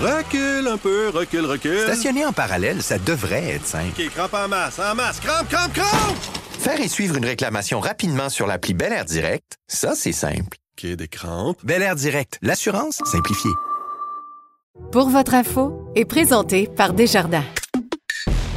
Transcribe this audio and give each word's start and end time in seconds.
Recule 0.00 0.68
un 0.68 0.76
peu, 0.76 1.08
recule, 1.08 1.44
recule. 1.44 1.80
Stationner 1.80 2.24
en 2.24 2.32
parallèle, 2.32 2.82
ça 2.82 2.98
devrait 2.98 3.54
être 3.54 3.66
simple. 3.66 4.00
OK, 4.00 4.08
crampe 4.10 4.34
en 4.34 4.46
masse, 4.46 4.78
en 4.78 4.94
masse, 4.94 5.18
crampe, 5.18 5.48
crampe, 5.48 5.72
crampe! 5.72 6.16
Faire 6.60 6.80
et 6.80 6.86
suivre 6.86 7.16
une 7.16 7.24
réclamation 7.24 7.80
rapidement 7.80 8.28
sur 8.28 8.46
l'appli 8.46 8.74
Bel 8.74 8.92
Air 8.92 9.04
Direct, 9.04 9.56
ça, 9.66 9.94
c'est 9.96 10.12
simple. 10.12 10.56
OK, 10.78 10.86
des 10.86 11.08
crampes. 11.08 11.58
Bel 11.64 11.82
Air 11.82 11.96
Direct, 11.96 12.38
l'assurance 12.42 13.00
simplifiée. 13.06 13.50
Pour 14.92 15.08
votre 15.08 15.34
info 15.34 15.90
est 15.96 16.04
présenté 16.04 16.68
par 16.68 16.92
Desjardins. 16.92 17.44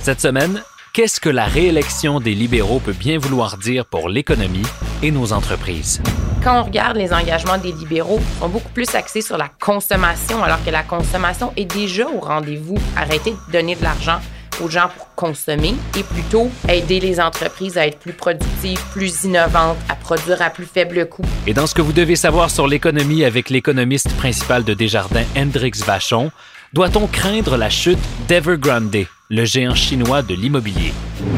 Cette 0.04 0.22
semaine, 0.22 0.62
qu'est-ce 0.94 1.20
que 1.20 1.30
la 1.30 1.46
réélection 1.46 2.20
des 2.20 2.36
libéraux 2.36 2.80
peut 2.80 2.94
bien 2.94 3.18
vouloir 3.18 3.58
dire 3.58 3.88
pour 3.88 4.10
l'économie 4.10 4.66
et 5.02 5.10
nos 5.10 5.34
entreprises? 5.34 6.02
Quand 6.44 6.60
on 6.60 6.64
regarde 6.64 6.98
les 6.98 7.14
engagements 7.14 7.60
des 7.60 7.72
libéraux, 7.72 8.20
ils 8.20 8.40
sont 8.40 8.50
beaucoup 8.50 8.70
plus 8.70 8.96
axés 8.96 9.22
sur 9.22 9.38
la 9.38 9.48
consommation, 9.60 10.44
alors 10.44 10.64
que 10.66 10.72
la 10.72 10.82
consommation 10.82 11.54
est 11.56 11.66
déjà 11.66 12.08
au 12.08 12.20
rendez-vous. 12.20 12.80
Arrêtez 12.98 13.32
de 13.32 13.52
donner 13.52 13.76
de 13.76 13.84
l'argent 13.84 14.20
aux 14.60 14.68
gens 14.68 14.90
pour 14.96 15.14
consommer 15.16 15.76
et 15.98 16.04
plutôt 16.04 16.50
aider 16.68 17.00
les 17.00 17.20
entreprises 17.20 17.78
à 17.78 17.86
être 17.86 18.00
plus 18.00 18.14
productives, 18.14 18.82
plus 18.92 19.24
innovantes, 19.24 19.78
à 19.88 19.96
produire 19.96 20.42
à 20.42 20.50
plus 20.50 20.66
faible 20.66 21.08
coût. 21.08 21.24
Et 21.46 21.54
dans 21.54 21.68
ce 21.68 21.76
que 21.76 21.82
vous 21.82 21.94
devez 21.94 22.16
savoir 22.16 22.50
sur 22.50 22.68
l'économie 22.68 23.24
avec 23.24 23.52
l'économiste 23.52 24.12
principal 24.18 24.64
de 24.64 24.74
Desjardins, 24.74 25.26
Hendrix 25.38 25.84
Vachon, 25.86 26.32
doit-on 26.74 27.06
craindre 27.08 27.58
la 27.58 27.70
chute 27.70 28.00
d'Evergrande, 28.28 29.06
le 29.30 29.46
géant 29.46 29.76
chinois 29.76 30.22
de 30.22 30.34
l'immobilier? 30.34 30.94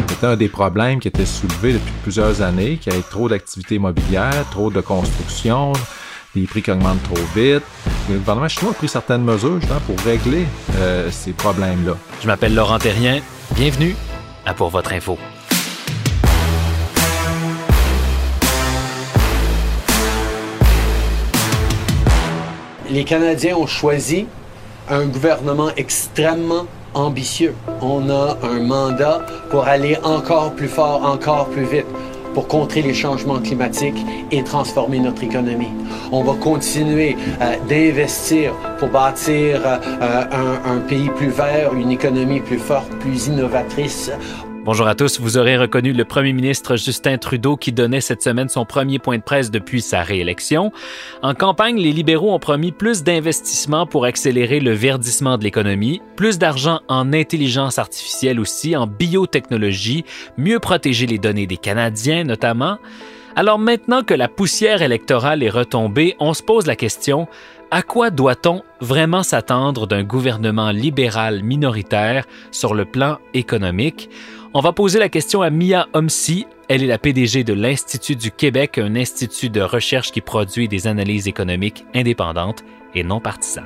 C'était 0.08 0.28
un 0.28 0.36
des 0.36 0.48
problèmes 0.48 1.00
qui 1.00 1.08
était 1.08 1.26
soulevé 1.26 1.74
depuis 1.74 1.94
plusieurs 2.04 2.42
années, 2.42 2.78
qu'il 2.78 2.94
y 2.94 2.96
ait 2.96 3.02
trop 3.02 3.28
d'activité 3.28 3.76
immobilière, 3.76 4.46
trop 4.52 4.70
de 4.70 4.80
construction, 4.80 5.74
des 6.36 6.46
prix 6.46 6.62
qui 6.62 6.72
augmentent 6.72 7.02
trop 7.04 7.24
vite. 7.36 7.64
Le 8.10 8.18
gouvernement 8.20 8.48
chinois 8.48 8.72
a 8.72 8.76
pris 8.76 8.88
certaines 8.88 9.24
mesures 9.24 9.60
justement 9.60 9.80
pour 9.82 10.00
régler 10.06 10.46
euh, 10.78 11.10
ces 11.10 11.32
problèmes-là. 11.32 11.98
Je 12.22 12.28
m'appelle 12.28 12.54
Laurent 12.54 12.78
Terrien. 12.78 13.20
Bienvenue 13.56 13.96
à 14.46 14.54
Pour 14.54 14.70
votre 14.70 14.94
info. 14.94 15.18
Les 22.92 23.04
Canadiens 23.04 23.56
ont 23.56 23.66
choisi 23.66 24.28
un 24.90 25.06
gouvernement 25.06 25.70
extrêmement 25.78 26.66
ambitieux. 26.94 27.56
On 27.82 28.10
a 28.10 28.38
un 28.44 28.60
mandat 28.60 29.22
pour 29.50 29.66
aller 29.68 29.98
encore 30.04 30.54
plus 30.54 30.68
fort, 30.68 31.04
encore 31.06 31.48
plus 31.48 31.66
vite 31.66 31.88
pour 32.34 32.48
contrer 32.48 32.82
les 32.82 32.94
changements 32.94 33.40
climatiques 33.40 34.04
et 34.32 34.44
transformer 34.44 35.00
notre 35.00 35.24
économie. 35.24 35.72
On 36.12 36.24
va 36.24 36.34
continuer 36.34 37.16
euh, 37.42 37.56
d'investir 37.70 38.54
pour 38.80 38.90
bâtir 38.90 39.62
euh, 39.66 40.24
un, 40.32 40.76
un 40.76 40.80
pays 40.80 41.10
plus 41.10 41.30
vert, 41.30 41.74
une 41.74 41.92
économie 41.92 42.40
plus 42.40 42.58
forte, 42.58 42.90
plus 43.00 43.28
innovatrice. 43.28 44.12
Bonjour 44.66 44.88
à 44.88 44.96
tous. 44.96 45.20
Vous 45.20 45.38
aurez 45.38 45.58
reconnu 45.58 45.92
le 45.92 46.06
premier 46.06 46.32
ministre 46.32 46.78
Justin 46.78 47.18
Trudeau 47.18 47.58
qui 47.58 47.74
donnait 47.74 48.00
cette 48.00 48.24
semaine 48.24 48.48
son 48.48 48.64
premier 48.64 48.98
point 48.98 49.18
de 49.18 49.22
presse 49.22 49.52
depuis 49.52 49.82
sa 49.82 50.04
réélection. 50.04 50.72
En 51.22 51.34
campagne, 51.34 51.78
les 51.78 51.92
libéraux 51.92 52.34
ont 52.34 52.40
promis 52.40 52.72
plus 52.72 53.04
d'investissements 53.04 53.86
pour 53.86 54.06
accélérer 54.06 54.62
le 54.62 54.72
verdissement 54.72 55.38
de 55.38 55.44
l'économie, 55.44 56.02
plus 56.16 56.40
d'argent 56.40 56.80
en 56.88 57.12
intelligence 57.12 57.78
artificielle 57.78 58.40
aussi, 58.40 58.78
en 58.78 58.88
biotechnologie, 58.88 60.06
mieux 60.38 60.60
protéger 60.60 61.08
les 61.08 61.18
données 61.18 61.46
des 61.46 61.58
Canadiens 61.58 62.24
notamment. 62.24 62.78
Alors 63.36 63.60
maintenant 63.60 64.04
que 64.04 64.14
la 64.14 64.30
poussière 64.30 64.82
électorale 64.82 65.44
est 65.44 65.50
retombée, 65.50 66.16
on 66.20 66.34
se 66.34 66.44
pose 66.44 66.68
la 66.68 66.78
question, 66.78 67.28
à 67.70 67.82
quoi 67.82 68.12
doit-on 68.12 68.62
vraiment 68.80 69.24
s'attendre 69.24 69.88
d'un 69.88 70.04
gouvernement 70.04 70.70
libéral 70.70 71.44
minoritaire 71.44 72.26
sur 72.52 72.76
le 72.76 72.86
plan 72.86 73.18
économique? 73.34 74.10
On 74.56 74.62
va 74.62 74.72
poser 74.72 75.00
la 75.00 75.10
question 75.10 75.42
à 75.42 75.50
Mia 75.50 75.88
Homsi. 75.94 76.46
Elle 76.70 76.84
est 76.84 76.88
la 76.88 77.00
PDG 77.00 77.44
de 77.44 77.54
l'Institut 77.54 78.16
du 78.16 78.30
Québec, 78.30 78.78
un 78.78 78.96
institut 78.96 79.50
de 79.50 79.62
recherche 79.62 80.12
qui 80.12 80.22
produit 80.22 80.68
des 80.68 80.86
analyses 80.86 81.28
économiques 81.28 81.88
indépendantes 81.96 82.64
et 82.94 83.04
non 83.04 83.20
partisanes. 83.20 83.66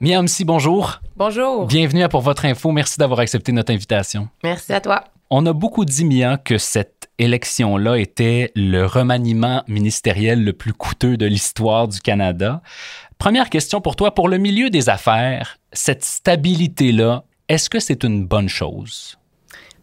Mia 0.00 0.20
Homsi, 0.20 0.44
bonjour. 0.44 1.00
Bonjour. 1.16 1.66
Bienvenue 1.66 2.04
à 2.04 2.08
Pour 2.08 2.20
votre 2.20 2.44
info. 2.44 2.70
Merci 2.70 2.98
d'avoir 2.98 3.18
accepté 3.18 3.50
notre 3.50 3.72
invitation. 3.72 4.28
Merci 4.44 4.72
à 4.72 4.80
toi. 4.80 5.02
On 5.28 5.44
a 5.44 5.52
beaucoup 5.52 5.84
dit, 5.84 6.04
Mia, 6.04 6.36
que 6.36 6.56
cette 6.56 7.08
élection-là 7.18 7.96
était 7.98 8.52
le 8.54 8.86
remaniement 8.86 9.64
ministériel 9.66 10.44
le 10.44 10.52
plus 10.52 10.72
coûteux 10.72 11.16
de 11.16 11.26
l'histoire 11.26 11.88
du 11.88 12.00
Canada. 12.00 12.62
Première 13.18 13.50
question 13.50 13.80
pour 13.80 13.96
toi. 13.96 14.14
Pour 14.14 14.28
le 14.28 14.38
milieu 14.38 14.70
des 14.70 14.88
affaires, 14.88 15.58
cette 15.72 16.04
stabilité-là, 16.04 17.24
est-ce 17.48 17.70
que 17.70 17.80
c'est 17.80 18.04
une 18.04 18.26
bonne 18.26 18.48
chose? 18.48 19.16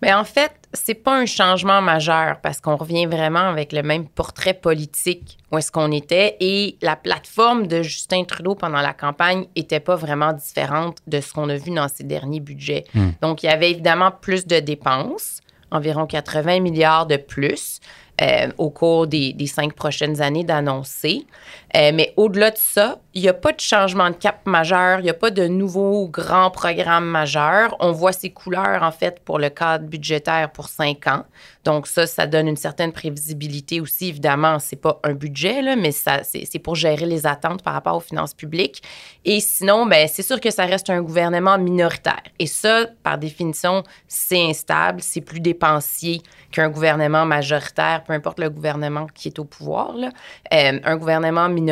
Bien, 0.01 0.19
en 0.19 0.25
fait, 0.25 0.51
c'est 0.73 0.95
pas 0.95 1.17
un 1.17 1.25
changement 1.25 1.81
majeur 1.81 2.41
parce 2.41 2.59
qu'on 2.59 2.75
revient 2.75 3.05
vraiment 3.05 3.47
avec 3.47 3.71
le 3.71 3.83
même 3.83 4.05
portrait 4.05 4.53
politique 4.53 5.37
où 5.49 5.57
est-ce 5.57 5.71
qu'on 5.71 5.93
était 5.93 6.35
et 6.41 6.77
la 6.81 6.97
plateforme 6.97 7.67
de 7.67 7.81
Justin 7.83 8.25
Trudeau 8.25 8.53
pendant 8.53 8.81
la 8.81 8.93
campagne 8.93 9.45
était 9.55 9.79
pas 9.79 9.95
vraiment 9.95 10.33
différente 10.33 10.97
de 11.07 11.21
ce 11.21 11.31
qu'on 11.31 11.47
a 11.47 11.55
vu 11.55 11.71
dans 11.71 11.87
ses 11.87 12.03
derniers 12.03 12.41
budgets. 12.41 12.83
Hmm. 12.93 13.11
Donc, 13.21 13.43
il 13.43 13.45
y 13.45 13.49
avait 13.49 13.71
évidemment 13.71 14.11
plus 14.11 14.45
de 14.45 14.59
dépenses, 14.59 15.39
environ 15.71 16.05
80 16.05 16.59
milliards 16.59 17.07
de 17.07 17.15
plus. 17.15 17.79
euh, 18.21 18.51
au 18.57 18.69
cours 18.69 19.07
des, 19.07 19.33
des 19.33 19.47
cinq 19.47 19.73
prochaines 19.73 20.21
années 20.21 20.43
d'annoncer. 20.43 21.25
Euh, 21.75 21.91
mais 21.93 22.13
au-delà 22.17 22.51
de 22.51 22.57
ça, 22.57 22.99
il 23.15 23.21
n'y 23.21 23.29
a 23.29 23.33
pas 23.33 23.51
de 23.51 23.59
changement 23.59 24.09
de 24.09 24.15
cap 24.15 24.45
majeur, 24.45 24.99
il 24.99 25.03
n'y 25.03 25.09
a 25.09 25.15
pas 25.15 25.31
de 25.31 25.47
nouveaux 25.47 26.07
grands 26.07 26.51
programmes 26.51 27.05
majeurs. 27.05 27.75
On 27.79 27.91
voit 27.91 28.11
ces 28.11 28.31
couleurs, 28.31 28.83
en 28.83 28.91
fait, 28.91 29.19
pour 29.23 29.39
le 29.39 29.49
cadre 29.49 29.85
budgétaire 29.85 30.51
pour 30.51 30.67
cinq 30.67 31.07
ans. 31.07 31.23
Donc 31.63 31.87
ça, 31.87 32.05
ça 32.07 32.27
donne 32.27 32.47
une 32.47 32.57
certaine 32.57 32.91
prévisibilité 32.91 33.79
aussi. 33.79 34.09
Évidemment, 34.09 34.59
c'est 34.59 34.75
pas 34.75 34.99
un 35.03 35.13
budget, 35.13 35.75
mais 35.75 35.91
ça, 35.91 36.21
c'est, 36.23 36.59
pour 36.59 36.75
gérer 36.75 37.05
les 37.05 37.25
attentes 37.25 37.63
par 37.63 37.73
rapport 37.73 37.95
aux 37.95 38.01
finances 38.01 38.33
publiques. 38.33 38.83
Et 39.25 39.39
sinon, 39.39 39.85
ben, 39.85 40.07
c'est 40.11 40.23
sûr 40.23 40.39
que 40.41 40.51
ça 40.51 40.65
reste 40.65 40.89
un 40.89 41.01
gouvernement 41.01 41.57
minoritaire. 41.57 42.23
Et 42.39 42.47
ça, 42.47 42.87
par 43.03 43.17
définition, 43.17 43.83
c'est 44.07 44.41
instable, 44.41 45.01
c'est 45.01 45.21
plus 45.21 45.39
dépensier 45.39 46.21
qu'un 46.51 46.69
gouvernement 46.69 47.25
majoritaire, 47.25 48.03
peu 48.05 48.13
importe 48.13 48.39
le 48.39 48.49
gouvernement 48.49 49.07
qui 49.13 49.29
est 49.29 49.39
au 49.39 49.45
pouvoir. 49.45 49.95
Euh, 50.53 50.79
un 50.83 50.97
gouvernement 50.97 51.49
minoritaire, 51.49 51.62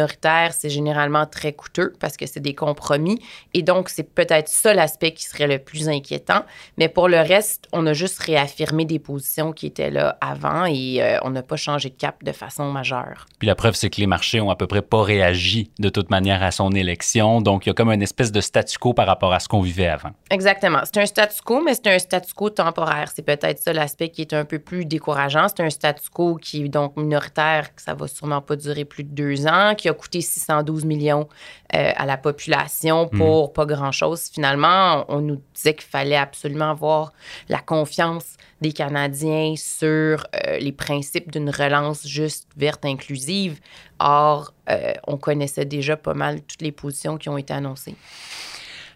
c'est 0.52 0.70
généralement 0.70 1.26
très 1.26 1.54
coûteux 1.54 1.94
parce 2.00 2.18
que 2.18 2.26
c'est 2.26 2.40
des 2.40 2.56
compromis. 2.56 3.22
Et 3.54 3.62
donc, 3.62 3.90
c'est 3.90 4.04
peut-être 4.04 4.48
ça 4.48 4.74
l'aspect 4.74 5.14
qui 5.14 5.26
serait 5.26 5.48
le 5.48 5.60
plus 5.60 5.90
inquiétant. 5.90 6.44
Mais 6.78 6.90
pour 6.90 7.08
le 7.08 7.20
reste, 7.20 7.68
on 7.72 7.86
a 7.88 7.94
juste 7.94 8.20
réaffirmé 8.20 8.86
des 8.86 9.00
positions 9.00 9.52
qui 9.54 9.68
étaient 9.68 9.92
là 9.92 10.18
avant 10.22 10.66
et 10.66 11.02
euh, 11.02 11.18
on 11.24 11.32
n'a 11.32 11.44
pas 11.44 11.56
changé 11.56 11.90
de 11.90 11.96
cap 11.96 12.24
de 12.24 12.32
façon 12.32 12.72
majeure. 12.72 13.26
Puis 13.40 13.48
la 13.48 13.56
preuve, 13.56 13.76
c'est 13.76 13.90
que 13.90 14.00
les 14.00 14.08
marchés 14.08 14.42
ont 14.42 14.50
à 14.50 14.56
peu 14.56 14.68
près 14.68 14.82
pas 14.82 15.04
réagi 15.04 15.72
de 15.80 15.90
toute 15.90 16.10
manière 16.10 16.44
à 16.44 16.52
son 16.52 16.72
élection. 16.72 17.42
Donc, 17.42 17.66
il 17.66 17.70
y 17.70 17.72
a 17.72 17.74
comme 17.74 17.90
une 17.92 18.02
espèce 18.02 18.32
de 18.32 18.42
statu 18.42 18.78
quo 18.78 18.94
par 18.94 19.08
rapport 19.08 19.34
à 19.34 19.40
ce 19.40 19.48
qu'on 19.48 19.62
vivait 19.62 19.88
avant. 19.88 20.12
Exactement. 20.30 20.82
C'est 20.84 21.02
un 21.02 21.06
statu 21.06 21.42
quo, 21.44 21.62
mais 21.64 21.74
c'est 21.74 21.88
un 21.88 22.00
statu 22.00 22.34
quo 22.34 22.50
temporaire. 22.50 23.12
C'est 23.14 23.22
peut-être 23.22 23.60
ça 23.60 23.74
l'aspect 23.74 24.10
qui 24.10 24.22
est 24.22 24.34
un 24.34 24.46
peu 24.46 24.60
plus 24.60 24.86
décourageant. 24.86 25.48
C'est 25.48 25.64
un 25.64 25.70
statu 25.70 26.10
quo 26.10 26.36
qui 26.36 26.66
est 26.66 26.70
donc 26.70 26.98
minoritaire, 26.98 27.76
que 27.76 27.82
ça 27.82 27.94
va 27.94 28.08
sûrement 28.08 28.42
pas 28.42 28.56
durer 28.56 28.86
plus 28.86 29.04
de 29.04 29.10
deux 29.10 29.48
ans, 29.48 29.74
qui 29.82 29.90
a 29.90 29.94
coûté 29.94 30.22
612 30.22 30.86
millions 30.86 31.28
euh, 31.76 31.92
à 31.96 32.06
la 32.06 32.18
population 32.18 33.08
pour 33.08 33.52
pas 33.54 33.66
grand-chose. 33.66 34.30
Finalement, 34.34 35.06
on, 35.10 35.18
on 35.18 35.22
nous 35.22 35.42
disait 35.54 35.74
qu'il 35.74 35.90
fallait 35.90 36.16
absolument 36.16 36.72
avoir 36.72 37.12
la 37.50 37.60
confiance 37.60 38.36
des 38.62 38.72
Canadiens 38.74 39.56
sur 39.58 40.26
euh, 40.36 40.58
les 40.60 40.72
principes 40.72 41.32
d'une 41.32 41.50
relance 41.50 42.06
juste, 42.08 42.48
verte, 42.56 42.86
inclusive. 42.86 43.60
Or, 44.00 44.54
euh, 44.70 44.94
on 45.08 45.18
connaissait 45.18 45.66
déjà 45.66 45.98
pas 45.98 46.14
mal 46.14 46.42
toutes 46.42 46.62
les 46.62 46.72
positions 46.72 47.18
qui 47.18 47.30
ont 47.30 47.38
été 47.38 47.54
annoncées. 47.54 47.96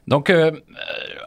Donc, 0.08 0.30
euh, 0.30 0.52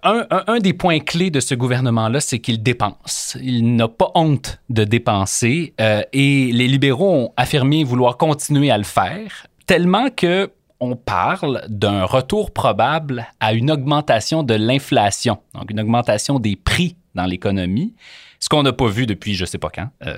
un, 0.04 0.24
un- 0.30 0.44
un 0.46 0.58
des 0.60 0.72
points 0.72 1.00
clés 1.00 1.30
de 1.30 1.40
ce 1.40 1.56
gouvernement-là, 1.56 2.20
c'est 2.20 2.38
qu'il 2.38 2.62
dépense. 2.62 3.36
Il 3.42 3.74
n'a 3.74 3.88
pas 3.88 4.12
honte 4.14 4.60
de 4.68 4.84
dépenser 4.84 5.74
euh, 5.80 6.02
et 6.12 6.52
les 6.52 6.68
libéraux 6.68 7.12
ont 7.12 7.32
affirmé 7.36 7.82
vouloir 7.82 8.16
continuer 8.16 8.70
à 8.70 8.78
le 8.78 8.84
faire, 8.84 9.47
tellement 9.68 10.08
que 10.08 10.50
on 10.80 10.96
parle 10.96 11.62
d'un 11.68 12.04
retour 12.04 12.52
probable 12.52 13.26
à 13.38 13.52
une 13.52 13.70
augmentation 13.70 14.42
de 14.42 14.54
l'inflation, 14.54 15.38
donc 15.54 15.70
une 15.70 15.80
augmentation 15.80 16.38
des 16.38 16.56
prix 16.56 16.96
dans 17.14 17.26
l'économie, 17.26 17.94
ce 18.40 18.48
qu'on 18.48 18.62
n'a 18.62 18.72
pas 18.72 18.88
vu 18.88 19.06
depuis 19.06 19.34
je 19.34 19.44
sais 19.44 19.58
pas 19.58 19.70
quand. 19.70 19.88
Euh, 20.06 20.16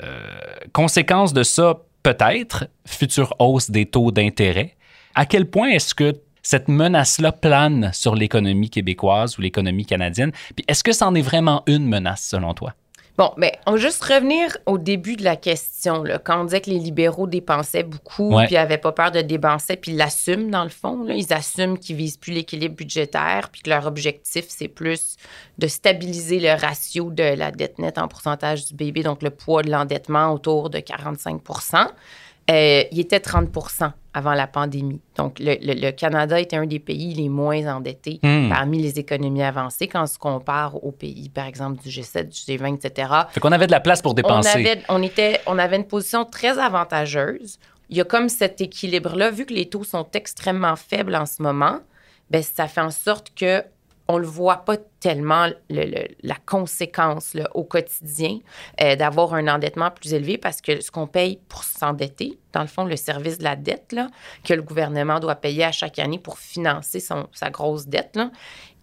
conséquence 0.72 1.32
de 1.32 1.42
ça, 1.42 1.80
peut-être, 2.02 2.68
future 2.86 3.34
hausse 3.38 3.70
des 3.70 3.86
taux 3.86 4.12
d'intérêt. 4.12 4.76
À 5.14 5.26
quel 5.26 5.46
point 5.46 5.70
est-ce 5.70 5.94
que 5.94 6.14
cette 6.42 6.68
menace-là 6.68 7.32
plane 7.32 7.90
sur 7.92 8.14
l'économie 8.14 8.70
québécoise 8.70 9.36
ou 9.36 9.42
l'économie 9.42 9.84
canadienne? 9.84 10.30
Puis 10.54 10.64
est-ce 10.68 10.84
que 10.84 10.92
c'en 10.92 11.14
est 11.14 11.22
vraiment 11.22 11.64
une 11.66 11.86
menace 11.86 12.22
selon 12.22 12.54
toi? 12.54 12.74
Bon, 13.20 13.34
mais 13.36 13.58
on 13.66 13.72
va 13.72 13.76
juste 13.76 14.02
revenir 14.02 14.56
au 14.64 14.78
début 14.78 15.14
de 15.14 15.24
la 15.24 15.36
question. 15.36 16.02
Là, 16.04 16.18
quand 16.18 16.40
on 16.40 16.44
disait 16.44 16.62
que 16.62 16.70
les 16.70 16.78
libéraux 16.78 17.26
dépensaient 17.26 17.82
beaucoup, 17.82 18.34
Ouais. 18.34 18.46
puis 18.46 18.54
n'avaient 18.54 18.78
pas 18.78 18.92
peur 18.92 19.10
de 19.10 19.20
dépenser, 19.20 19.76
puis 19.76 19.92
ils 19.92 19.98
l'assument 19.98 20.50
dans 20.50 20.62
le 20.64 20.70
fond. 20.70 21.04
là. 21.04 21.12
ils 21.12 21.30
assument 21.30 21.78
qu'ils 21.78 21.96
visent 21.96 22.16
plus 22.16 22.32
l'équilibre 22.32 22.74
budgétaire, 22.76 23.50
puis 23.52 23.60
que 23.60 23.68
leur 23.68 23.86
objectif, 23.86 24.46
c'est 24.48 24.68
plus 24.68 25.16
de 25.58 25.66
stabiliser 25.66 26.40
le 26.40 26.58
ratio 26.58 27.10
de 27.10 27.22
la 27.22 27.50
dette 27.50 27.78
nette 27.78 27.98
en 27.98 28.08
pourcentage 28.08 28.64
du 28.64 28.74
PIB, 28.74 29.02
donc 29.02 29.22
le 29.22 29.28
poids 29.28 29.62
de 29.62 29.70
l'endettement 29.70 30.32
autour 30.32 30.70
de 30.70 30.80
45 30.80 31.42
Euh, 32.50 32.82
il 32.90 32.98
était 33.00 33.20
30 33.20 33.48
avant 34.12 34.34
la 34.34 34.46
pandémie. 34.48 35.00
Donc, 35.16 35.38
le, 35.38 35.54
le- 35.62 35.80
le 35.80 35.90
Canada 35.92 36.40
était 36.40 36.56
un 36.56 36.66
des 36.66 36.80
pays 36.80 37.14
les 37.14 37.28
moins 37.28 37.64
endettés 37.72 38.18
Hmm. 38.24 38.48
parmi 38.48 38.82
les 38.82 38.98
économies 38.98 39.42
avancées 39.44 39.86
quand 39.86 40.02
on 40.02 40.06
se 40.06 40.18
compare 40.18 40.82
aux 40.84 40.90
pays, 40.90 41.28
par 41.28 41.46
exemple, 41.46 41.80
du 41.80 41.88
G7, 41.90 42.24
du 42.28 42.52
G20, 42.58 42.74
etc. 42.84 43.08
Fait 43.30 43.38
qu'on 43.40 43.52
avait 43.52 43.66
de 43.68 43.72
la 43.72 43.78
place 43.80 44.02
pour 44.02 44.12
On 44.12 44.14
dépenser. 44.14 44.48
avait, 44.48 44.82
on, 44.88 45.00
était, 45.02 45.40
on 45.46 45.58
avait 45.58 45.76
une 45.76 45.84
position 45.86 46.24
très 46.24 46.58
avantageuse. 46.58 47.58
Il 47.88 47.96
y 47.96 48.00
a 48.00 48.04
comme 48.04 48.28
cet 48.28 48.60
équilibre-là, 48.60 49.30
vu 49.30 49.46
que 49.46 49.54
les 49.54 49.68
taux 49.68 49.84
sont 49.84 50.06
extrêmement 50.14 50.76
faibles 50.76 51.14
en 51.14 51.26
ce 51.26 51.42
moment, 51.42 51.78
ben, 52.30 52.42
ça 52.42 52.66
fait 52.66 52.80
en 52.80 52.90
sorte 52.90 53.32
que 53.34 53.62
on 54.12 54.18
ne 54.18 54.24
voit 54.24 54.64
pas 54.64 54.76
tellement 54.98 55.46
le- 55.68 55.84
le- 55.86 56.08
la 56.22 56.34
conséquence 56.46 57.34
là, 57.34 57.48
au 57.54 57.64
quotidien 57.64 58.38
euh, 58.82 58.96
d'avoir 58.96 59.34
un 59.34 59.46
endettement 59.48 59.90
plus 59.90 60.12
élevé 60.14 60.36
parce 60.36 60.60
que 60.60 60.80
ce 60.80 60.90
qu'on 60.90 61.06
paye 61.06 61.38
pour 61.48 61.62
s'endetter, 61.64 62.38
dans 62.52 62.62
le 62.62 62.66
fond, 62.66 62.84
le 62.84 62.96
service 62.96 63.38
de 63.38 63.44
la 63.44 63.56
dette 63.56 63.92
là, 63.92 64.08
que 64.44 64.52
le 64.54 64.62
gouvernement 64.62 65.20
doit 65.20 65.36
payer 65.36 65.64
à 65.64 65.72
chaque 65.72 65.98
année 65.98 66.18
pour 66.18 66.38
financer 66.38 66.98
son, 67.00 67.28
sa 67.32 67.50
grosse 67.50 67.86
dette, 67.86 68.16
là, 68.16 68.30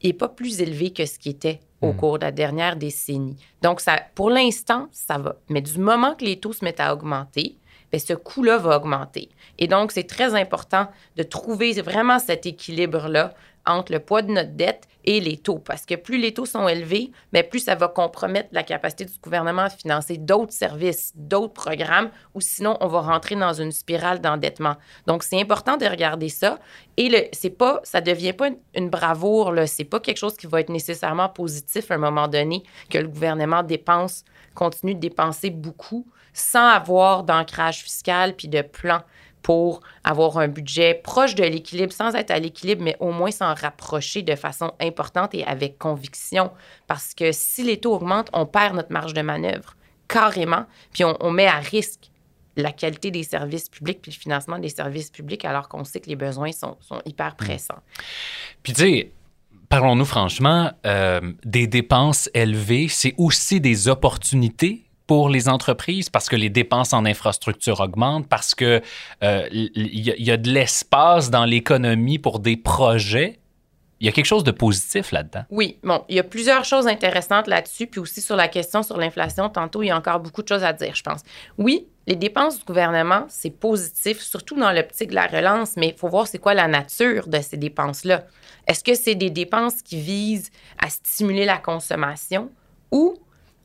n'est 0.04 0.14
pas 0.14 0.30
plus 0.30 0.62
élevé 0.62 0.92
que 0.92 1.06
ce 1.06 1.20
qui 1.20 1.30
était 1.30 1.60
au 1.82 1.92
cours 1.94 2.18
de 2.20 2.26
la 2.26 2.32
dernière 2.32 2.76
décennie. 2.76 3.38
Donc, 3.62 3.82
ça, 3.82 4.00
pour 4.16 4.30
l'instant, 4.32 4.88
ça 4.92 5.18
va. 5.20 5.36
Mais 5.50 5.62
du 5.62 5.78
moment 5.78 6.16
que 6.16 6.26
les 6.26 6.40
taux 6.40 6.54
se 6.54 6.66
mettent 6.66 6.80
à 6.80 6.92
augmenter, 6.94 7.58
bien, 7.92 8.00
ce 8.00 8.14
coût-là 8.14 8.58
va 8.58 8.78
augmenter. 8.78 9.30
Et 9.60 9.68
donc, 9.68 9.92
c'est 9.92 10.08
très 10.08 10.34
important 10.34 10.88
de 11.18 11.24
trouver 11.24 11.74
vraiment 11.82 12.18
cet 12.18 12.46
équilibre-là 12.48 13.34
entre 13.68 13.92
le 13.92 14.00
poids 14.00 14.22
de 14.22 14.32
notre 14.32 14.54
dette 14.54 14.88
et 15.08 15.22
les 15.22 15.38
taux. 15.38 15.58
Parce 15.58 15.86
que 15.86 15.96
plus 15.96 16.18
les 16.18 16.34
taux 16.34 16.46
sont 16.46 16.68
élevés, 16.68 17.12
mais 17.32 17.42
plus 17.42 17.60
ça 17.60 17.76
va 17.76 17.88
compromettre 17.88 18.50
la 18.52 18.64
capacité 18.64 19.06
du 19.06 19.18
gouvernement 19.20 19.64
à 19.64 19.70
financer 19.70 20.18
d'autres 20.18 20.52
services, 20.52 21.14
d'autres 21.16 21.54
programmes, 21.54 22.10
ou 22.36 22.42
sinon 22.42 22.78
on 22.82 22.88
va 22.88 23.00
rentrer 23.00 23.36
dans 23.36 23.54
une 23.54 23.72
spirale 23.72 24.20
d'endettement. 24.20 24.76
Donc, 25.08 25.24
c'est 25.24 25.40
important 25.40 25.78
de 25.78 25.86
regarder 25.86 26.30
ça. 26.30 26.60
Et 26.98 27.08
le, 27.10 27.20
c'est 27.32 27.52
pas, 27.52 27.80
ça 27.84 28.02
devient 28.02 28.34
pas 28.34 28.50
une, 28.76 28.90
bravoure, 28.90 29.54
là. 29.54 29.66
C'est 29.66 29.86
pas 29.86 30.02
quelque 30.02 30.18
chose 30.18 30.36
qui 30.36 30.48
va 30.48 30.60
être 30.60 30.70
nécessairement 30.70 31.30
positif 31.30 31.90
à 31.90 31.96
un 31.96 32.00
moment 32.00 32.28
donné 32.28 32.64
que 32.90 32.98
le 32.98 33.08
gouvernement 33.08 33.64
dépense, 33.64 34.26
continue 34.56 34.96
de 34.96 35.00
dépenser 35.00 35.52
beaucoup 35.52 36.08
sans 36.34 36.68
avoir 36.68 37.24
d'ancrage 37.24 37.84
fiscal 37.84 38.36
puis 38.36 38.48
de 38.48 38.62
plan 38.62 39.02
pour 39.48 39.80
avoir 40.04 40.40
un 40.40 40.50
budget 40.50 40.94
proche 40.94 41.34
de 41.34 41.44
l'équilibre, 41.46 41.94
sans 41.94 42.16
être 42.16 42.32
à 42.32 42.38
l'équilibre, 42.38 42.84
mais 42.84 42.98
au 43.00 43.14
moins 43.14 43.32
s'en 43.32 43.54
rapprocher 43.54 44.22
de 44.22 44.36
façon 44.36 44.74
importante 44.82 45.34
et 45.34 45.46
avec 45.46 45.78
conviction. 45.78 46.52
Parce 46.86 47.14
que 47.14 47.32
si 47.32 47.64
les 47.64 47.78
taux 47.78 47.96
augmentent, 47.96 48.30
on 48.34 48.46
perd 48.46 48.76
notre 48.76 48.92
marge 48.92 49.14
de 49.14 49.22
manœuvre, 49.22 49.78
carrément, 50.10 50.66
puis 50.92 51.06
on, 51.06 51.16
on 51.22 51.32
met 51.32 51.48
à 51.48 51.60
risque 51.60 52.12
la 52.58 52.74
qualité 52.74 53.10
des 53.10 53.24
services 53.24 53.70
publics 53.70 54.02
puis 54.02 54.12
le 54.12 54.20
financement 54.20 54.60
des 54.60 54.68
services 54.68 55.12
publics 55.12 55.46
alors 55.46 55.70
qu'on 55.70 55.86
sait 55.86 56.02
que 56.02 56.10
les 56.10 56.18
besoins 56.18 56.52
sont, 56.52 56.76
sont 56.82 57.02
hyper 57.06 57.38
pressants. 57.38 57.82
Puis 58.64 58.74
tu 58.74 58.82
sais, 58.82 59.12
parlons-nous 59.70 60.04
franchement, 60.04 60.74
euh, 60.86 61.22
des 61.46 61.68
dépenses 61.68 62.30
élevées, 62.34 62.90
c'est 62.90 63.14
aussi 63.18 63.62
des 63.62 63.88
opportunités 63.88 64.87
pour 65.08 65.30
les 65.30 65.50
entreprises 65.50 66.10
parce 66.10 66.30
que 66.30 66.36
les 66.36 66.50
dépenses 66.50 66.94
en 66.94 67.06
infrastructure 67.06 67.80
augmentent, 67.80 68.28
parce 68.28 68.54
que 68.54 68.82
euh, 69.24 69.48
y, 69.52 70.14
y 70.18 70.32
a 70.32 70.38
de 70.38 70.50
l'espace 70.50 71.30
dans 71.30 71.46
l'économie 71.46 72.20
pour 72.20 72.40
des 72.40 72.58
projets. 72.58 73.40
Il 74.00 74.06
y 74.06 74.10
a 74.10 74.12
quelque 74.12 74.26
chose 74.26 74.44
de 74.44 74.52
positif 74.52 75.12
là-dedans. 75.12 75.44
Oui, 75.50 75.80
bon, 75.82 76.04
il 76.08 76.18
y 76.18 76.20
a 76.20 76.24
plusieurs 76.24 76.66
choses 76.66 76.86
intéressantes 76.86 77.48
là-dessus, 77.48 77.88
puis 77.88 78.00
aussi 78.00 78.22
sur 78.22 78.36
la 78.36 78.48
question 78.48 78.84
sur 78.84 78.96
l'inflation. 78.98 79.50
Tantôt, 79.50 79.82
il 79.82 79.88
y 79.88 79.90
a 79.90 79.98
encore 79.98 80.20
beaucoup 80.20 80.44
de 80.44 80.48
choses 80.48 80.64
à 80.64 80.72
dire, 80.72 80.94
je 80.94 81.02
pense. 81.02 81.22
Oui, 81.58 81.88
les 82.06 82.16
dépenses 82.16 82.60
du 82.60 82.66
gouvernement, 82.66 83.26
c'est 83.28 83.50
positif, 83.50 84.20
surtout 84.22 84.56
dans 84.56 84.72
l'optique 84.72 85.10
de 85.10 85.16
la 85.16 85.26
relance, 85.26 85.78
mais 85.78 85.88
il 85.90 85.98
faut 85.98 86.10
voir 86.10 86.28
c'est 86.28 86.38
quoi 86.38 86.54
la 86.54 86.68
nature 86.68 87.28
de 87.28 87.40
ces 87.42 87.58
dépenses-là. 87.58 88.26
Est-ce 88.68 88.84
que 88.84 88.94
c'est 88.94 89.16
des 89.16 89.32
dépenses 89.32 89.82
qui 89.82 90.00
visent 90.00 90.52
à 90.78 90.90
stimuler 90.90 91.46
la 91.46 91.58
consommation 91.58 92.52
ou 92.92 93.18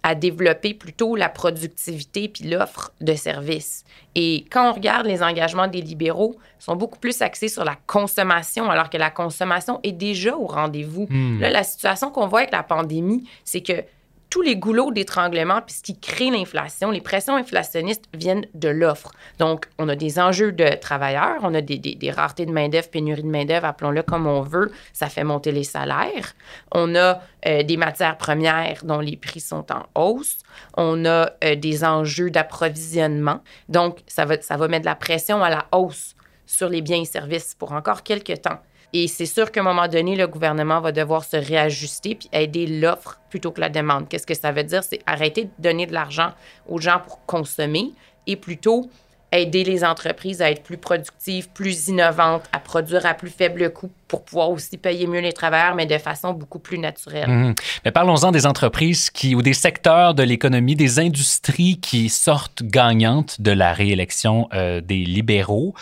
à 0.02 0.14
développer 0.14 0.74
plutôt 0.74 1.14
la 1.14 1.28
productivité 1.28 2.28
puis 2.28 2.44
l'offre 2.44 2.92
de 3.00 3.14
services. 3.14 3.84
Et 4.14 4.44
quand 4.50 4.70
on 4.70 4.72
regarde 4.72 5.06
les 5.06 5.22
engagements 5.22 5.68
des 5.68 5.80
libéraux, 5.80 6.36
ils 6.60 6.64
sont 6.64 6.76
beaucoup 6.76 6.98
plus 6.98 7.22
axés 7.22 7.48
sur 7.48 7.64
la 7.64 7.76
consommation, 7.86 8.70
alors 8.70 8.90
que 8.90 8.96
la 8.96 9.10
consommation 9.10 9.80
est 9.82 9.92
déjà 9.92 10.36
au 10.36 10.46
rendez-vous. 10.46 11.06
Là, 11.40 11.50
la 11.50 11.62
situation 11.62 12.10
qu'on 12.10 12.26
voit 12.26 12.40
avec 12.40 12.52
la 12.52 12.62
pandémie, 12.62 13.28
c'est 13.44 13.62
que 13.62 13.84
tous 14.32 14.40
les 14.40 14.56
goulots 14.56 14.92
d'étranglement, 14.92 15.60
puis 15.60 15.74
ce 15.74 15.82
qui 15.82 16.00
crée 16.00 16.30
l'inflation, 16.30 16.90
les 16.90 17.02
pressions 17.02 17.36
inflationnistes 17.36 18.06
viennent 18.14 18.46
de 18.54 18.70
l'offre. 18.70 19.12
Donc, 19.38 19.66
on 19.78 19.90
a 19.90 19.94
des 19.94 20.18
enjeux 20.18 20.52
de 20.52 20.74
travailleurs, 20.80 21.40
on 21.42 21.52
a 21.52 21.60
des, 21.60 22.10
raretés 22.10 22.46
de 22.46 22.50
main-d'œuvre, 22.50 22.88
pénurie 22.88 23.24
de 23.24 23.28
main-d'œuvre, 23.28 23.66
appelons-le 23.66 24.02
comme 24.02 24.26
on 24.26 24.40
veut, 24.40 24.72
ça 24.94 25.10
fait 25.10 25.22
monter 25.22 25.52
les 25.52 25.64
salaires. 25.64 26.32
On 26.74 26.94
a 26.94 27.20
euh, 27.46 27.62
des 27.62 27.76
matières 27.76 28.16
premières 28.16 28.82
dont 28.84 29.00
les 29.00 29.18
prix 29.18 29.40
sont 29.40 29.66
en 29.70 29.84
hausse. 29.94 30.38
On 30.78 31.04
a 31.04 31.32
euh, 31.44 31.54
des 31.54 31.84
enjeux 31.84 32.30
d'approvisionnement. 32.30 33.40
Donc, 33.68 33.98
ça 34.06 34.24
va, 34.24 34.68
mettre 34.68 34.86
la 34.86 34.94
pression 34.94 35.44
à 35.44 35.50
la 35.50 35.66
hausse 35.72 36.16
sur 36.46 36.70
les 36.70 36.80
biens 36.80 37.02
et 37.02 37.04
services 37.04 37.54
pour 37.54 37.72
encore 37.72 38.02
quelques 38.02 38.40
temps. 38.40 38.60
Et 38.92 39.08
c'est 39.08 39.26
sûr 39.26 39.50
qu'à 39.50 39.60
un 39.60 39.64
moment 39.64 39.88
donné, 39.88 40.16
le 40.16 40.26
gouvernement 40.26 40.80
va 40.80 40.92
devoir 40.92 41.24
se 41.24 41.36
réajuster 41.36 42.14
puis 42.14 42.28
aider 42.32 42.66
l'offre 42.66 43.18
plutôt 43.30 43.50
que 43.50 43.60
la 43.60 43.70
demande. 43.70 44.08
Qu'est-ce 44.08 44.26
que 44.26 44.34
ça 44.34 44.52
veut 44.52 44.64
dire? 44.64 44.84
C'est 44.84 45.00
arrêter 45.06 45.44
de 45.44 45.50
donner 45.58 45.86
de 45.86 45.92
l'argent 45.92 46.32
aux 46.68 46.78
gens 46.78 47.00
pour 47.06 47.24
consommer 47.24 47.92
et 48.26 48.36
plutôt 48.36 48.90
aider 49.32 49.64
les 49.64 49.82
entreprises 49.82 50.42
à 50.42 50.50
être 50.50 50.62
plus 50.62 50.76
productives, 50.76 51.48
plus 51.48 51.88
innovantes, 51.88 52.44
à 52.52 52.58
produire 52.58 53.06
à 53.06 53.14
plus 53.14 53.30
faible 53.30 53.72
coût 53.72 53.90
pour 54.06 54.24
pouvoir 54.24 54.50
aussi 54.50 54.76
payer 54.76 55.06
mieux 55.06 55.20
les 55.20 55.32
travailleurs, 55.32 55.74
mais 55.74 55.86
de 55.86 55.96
façon 55.96 56.34
beaucoup 56.34 56.58
plus 56.58 56.78
naturelle. 56.78 57.28
Mhm. 57.28 57.54
Mais 57.84 57.90
parlons-en 57.90 58.30
des 58.30 58.46
entreprises 58.46 59.10
ou 59.34 59.40
des 59.40 59.54
secteurs 59.54 60.14
de 60.14 60.22
l'économie, 60.22 60.76
des 60.76 60.98
industries 60.98 61.80
qui 61.80 62.10
sortent 62.10 62.62
gagnantes 62.62 63.40
de 63.40 63.52
la 63.52 63.72
réélection 63.72 64.48
euh, 64.52 64.82
des 64.82 64.98
libéraux. 64.98 65.74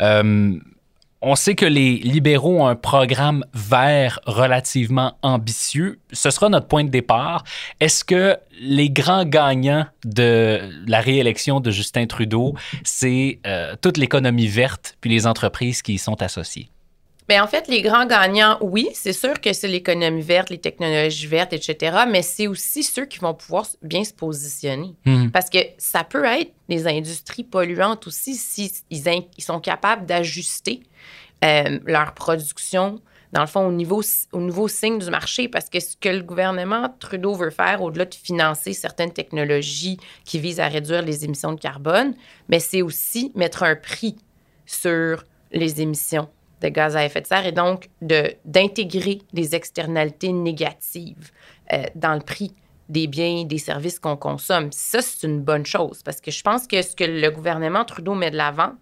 Euh, 0.00 0.58
on 1.20 1.34
sait 1.34 1.54
que 1.54 1.66
les 1.66 1.96
libéraux 1.96 2.60
ont 2.62 2.66
un 2.66 2.76
programme 2.76 3.44
vert 3.52 4.20
relativement 4.26 5.18
ambitieux. 5.22 5.98
Ce 6.12 6.30
sera 6.30 6.48
notre 6.48 6.68
point 6.68 6.84
de 6.84 6.90
départ. 6.90 7.44
Est-ce 7.80 8.04
que 8.04 8.36
les 8.60 8.90
grands 8.90 9.24
gagnants 9.24 9.86
de 10.04 10.60
la 10.86 11.00
réélection 11.00 11.60
de 11.60 11.70
Justin 11.70 12.06
Trudeau, 12.06 12.54
c'est 12.84 13.40
euh, 13.46 13.74
toute 13.80 13.96
l'économie 13.96 14.46
verte 14.46 14.96
puis 15.00 15.10
les 15.10 15.26
entreprises 15.26 15.82
qui 15.82 15.94
y 15.94 15.98
sont 15.98 16.22
associées? 16.22 16.70
Bien, 17.28 17.44
en 17.44 17.46
fait, 17.46 17.68
les 17.68 17.82
grands 17.82 18.06
gagnants, 18.06 18.56
oui, 18.62 18.88
c'est 18.94 19.12
sûr 19.12 19.38
que 19.38 19.52
c'est 19.52 19.68
l'économie 19.68 20.22
verte, 20.22 20.48
les 20.48 20.58
technologies 20.58 21.26
vertes, 21.26 21.52
etc., 21.52 22.04
mais 22.08 22.22
c'est 22.22 22.46
aussi 22.46 22.82
ceux 22.82 23.04
qui 23.04 23.18
vont 23.18 23.34
pouvoir 23.34 23.66
bien 23.82 24.02
se 24.02 24.14
positionner. 24.14 24.94
Mhm. 25.04 25.30
Parce 25.30 25.50
que 25.50 25.58
ça 25.76 26.04
peut 26.04 26.24
être 26.24 26.52
des 26.70 26.86
industries 26.86 27.44
polluantes 27.44 28.06
aussi 28.06 28.34
s'ils 28.34 28.70
ils, 28.88 29.02
ils 29.36 29.44
sont 29.44 29.60
capables 29.60 30.06
d'ajuster 30.06 30.82
euh, 31.44 31.78
leur 31.84 32.14
production, 32.14 32.98
dans 33.32 33.42
le 33.42 33.46
fond, 33.46 33.66
au 33.66 33.72
niveau, 33.72 34.02
au 34.32 34.40
nouveau 34.40 34.66
signe 34.66 34.98
du 34.98 35.10
marché. 35.10 35.48
Parce 35.48 35.68
que 35.68 35.80
ce 35.80 35.96
que 36.00 36.08
le 36.08 36.22
gouvernement 36.22 36.94
Trudeau 36.98 37.34
veut 37.34 37.50
faire, 37.50 37.82
au-delà 37.82 38.06
de 38.06 38.14
financer 38.14 38.72
certaines 38.72 39.12
technologies 39.12 39.98
qui 40.24 40.38
visent 40.38 40.60
à 40.60 40.68
réduire 40.68 41.02
les 41.02 41.26
émissions 41.26 41.52
de 41.52 41.60
carbone, 41.60 42.14
mais 42.48 42.58
c'est 42.58 42.80
aussi 42.80 43.32
mettre 43.34 43.64
un 43.64 43.76
prix 43.76 44.16
sur 44.64 45.24
les 45.52 45.82
émissions 45.82 46.28
de 46.60 46.68
gaz 46.68 46.96
à 46.96 47.04
effet 47.04 47.20
de 47.20 47.26
serre 47.26 47.46
et 47.46 47.52
donc 47.52 47.88
d'intégrer 48.44 49.20
les 49.32 49.54
externalités 49.54 50.32
négatives 50.32 51.30
euh, 51.72 51.84
dans 51.94 52.14
le 52.14 52.20
prix 52.20 52.54
des 52.88 53.06
biens 53.06 53.40
et 53.40 53.44
des 53.44 53.58
services 53.58 53.98
qu'on 53.98 54.16
consomme. 54.16 54.72
Ça, 54.72 55.02
c'est 55.02 55.26
une 55.26 55.40
bonne 55.40 55.66
chose 55.66 56.02
parce 56.02 56.20
que 56.20 56.30
je 56.30 56.42
pense 56.42 56.66
que 56.66 56.80
ce 56.80 56.96
que 56.96 57.04
le 57.04 57.30
gouvernement 57.30 57.84
Trudeau 57.84 58.14
met 58.14 58.30
de 58.30 58.36
l'avant, 58.36 58.72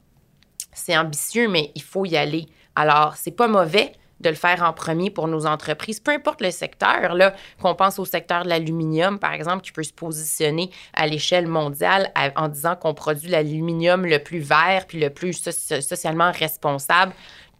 c'est 0.73 0.97
ambitieux, 0.97 1.49
mais 1.49 1.73
il 1.75 1.83
faut 1.83 2.04
y 2.04 2.16
aller. 2.16 2.47
Alors, 2.76 3.16
c'est 3.16 3.33
pas 3.33 3.49
mauvais 3.49 3.92
de 4.21 4.30
le 4.30 4.35
faire 4.35 4.62
en 4.62 4.73
premier 4.73 5.11
pour 5.11 5.28
nos 5.28 5.45
entreprises, 5.45 6.00
peu 6.00 6.11
importe 6.11 6.40
le 6.40 6.50
secteur, 6.50 7.14
là, 7.14 7.35
qu'on 7.61 7.75
pense 7.75 7.99
au 7.99 8.06
secteur 8.06 8.45
de 8.45 8.49
l'aluminium, 8.49 9.18
par 9.18 9.35
exemple, 9.35 9.62
qui 9.62 9.73
peut 9.73 9.83
se 9.83 9.92
positionner 9.92 10.71
à 10.95 11.06
l'échelle 11.06 11.47
mondiale 11.47 12.11
en 12.35 12.49
disant 12.49 12.76
qu'on 12.76 12.95
produit 12.95 13.28
l'aluminium 13.28 14.06
le 14.06 14.18
plus 14.18 14.38
vert 14.38 14.87
puis 14.87 15.00
le 15.00 15.11
plus 15.11 15.35
so- 15.35 15.80
socialement 15.80 16.30
responsable. 16.33 17.12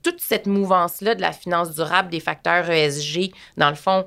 Toute 0.07 0.21
cette 0.21 0.47
mouvance-là 0.47 1.17
de 1.17 1.21
la 1.21 1.33
finance 1.33 1.75
durable, 1.75 2.11
des 2.11 2.21
facteurs 2.21 2.71
ESG, 2.71 3.33
dans 3.57 3.71
le 3.71 3.75
fond, 3.75 4.07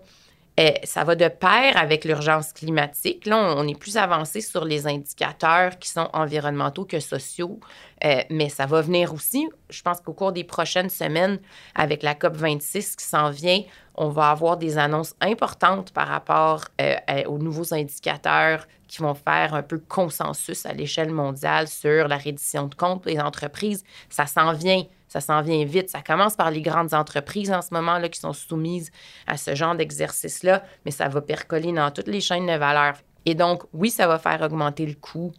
euh, 0.57 0.71
ça 0.85 1.03
va 1.03 1.15
de 1.15 1.27
pair 1.27 1.75
avec 1.75 2.05
l'urgence 2.05 2.53
climatique. 2.53 3.25
Là, 3.25 3.53
on, 3.57 3.67
est 3.67 3.77
plus 3.77 3.97
avancé 3.97 4.39
sur 4.39 4.63
les 4.63 4.87
indicateurs 4.87 5.77
qui 5.77 5.89
sont 5.89 6.07
environnementaux 6.13 6.85
que 6.85 7.01
sociaux, 7.01 7.59
euh, 8.05 8.21
mais 8.29 8.47
ça 8.47 8.65
va 8.65 8.79
venir 8.79 9.13
aussi. 9.13 9.49
Je 9.69 9.81
pense 9.81 9.99
qu'au 9.99 10.13
cours 10.13 10.31
des 10.31 10.45
prochaines 10.45 10.89
semaines, 10.89 11.37
avec 11.75 12.01
la 12.01 12.15
COP 12.15 12.37
26 12.37 12.95
qui 12.95 13.05
s'en 13.05 13.29
vient, 13.29 13.61
on 13.99 14.09
va 14.09 14.29
avoir 14.29 14.57
des 14.57 14.77
annonces 14.77 15.13
importantes 15.19 15.91
par 15.91 16.07
rapport 16.07 16.63
euh, 16.79 16.95
aux 17.27 17.37
nouveaux 17.37 17.73
indicateurs 17.73 18.65
qui 18.87 19.01
vont 19.01 19.13
faire 19.13 19.53
un 19.53 19.61
peu 19.61 19.77
consensus 19.77 20.65
à 20.65 20.73
l'échelle 20.73 21.11
mondiale 21.11 21.67
sur 21.67 22.07
la 22.07 22.17
reddition 22.17 22.67
de 22.67 22.75
comptes 22.75 23.03
des 23.03 23.19
entreprises. 23.19 23.83
Ça 24.09 24.25
s'en 24.25 24.53
vient 24.53 24.83
ça 25.09 25.21
s'en 25.21 25.41
vient 25.41 25.65
vite. 25.65 25.89
Ça 25.89 26.01
commence 26.01 26.35
par 26.35 26.51
les 26.51 26.61
grandes 26.61 26.93
entreprises 26.93 27.51
en 27.51 27.63
ce 27.63 27.73
moment 27.73 27.97
là, 27.97 28.09
qui 28.09 28.19
sont 28.19 28.31
soumises 28.31 28.91
à 29.25 29.37
ce 29.37 29.55
genre 29.55 29.75
d'exercice-là, 29.75 30.63
mais 30.85 30.91
ça 30.91 31.09
va 31.09 31.19
percoler 31.19 31.73
dans 31.73 31.89
toutes 31.89 32.07
les 32.07 32.21
chaînes 32.21 32.45
de 32.45 32.53
valeur. 32.53 32.93
Et 33.25 33.33
donc, 33.33 33.63
oui, 33.73 33.89
ça 33.89 34.07
va 34.07 34.19
faire 34.19 34.39
augmenter 34.43 34.85
le 34.85 34.93
coût 34.93 35.31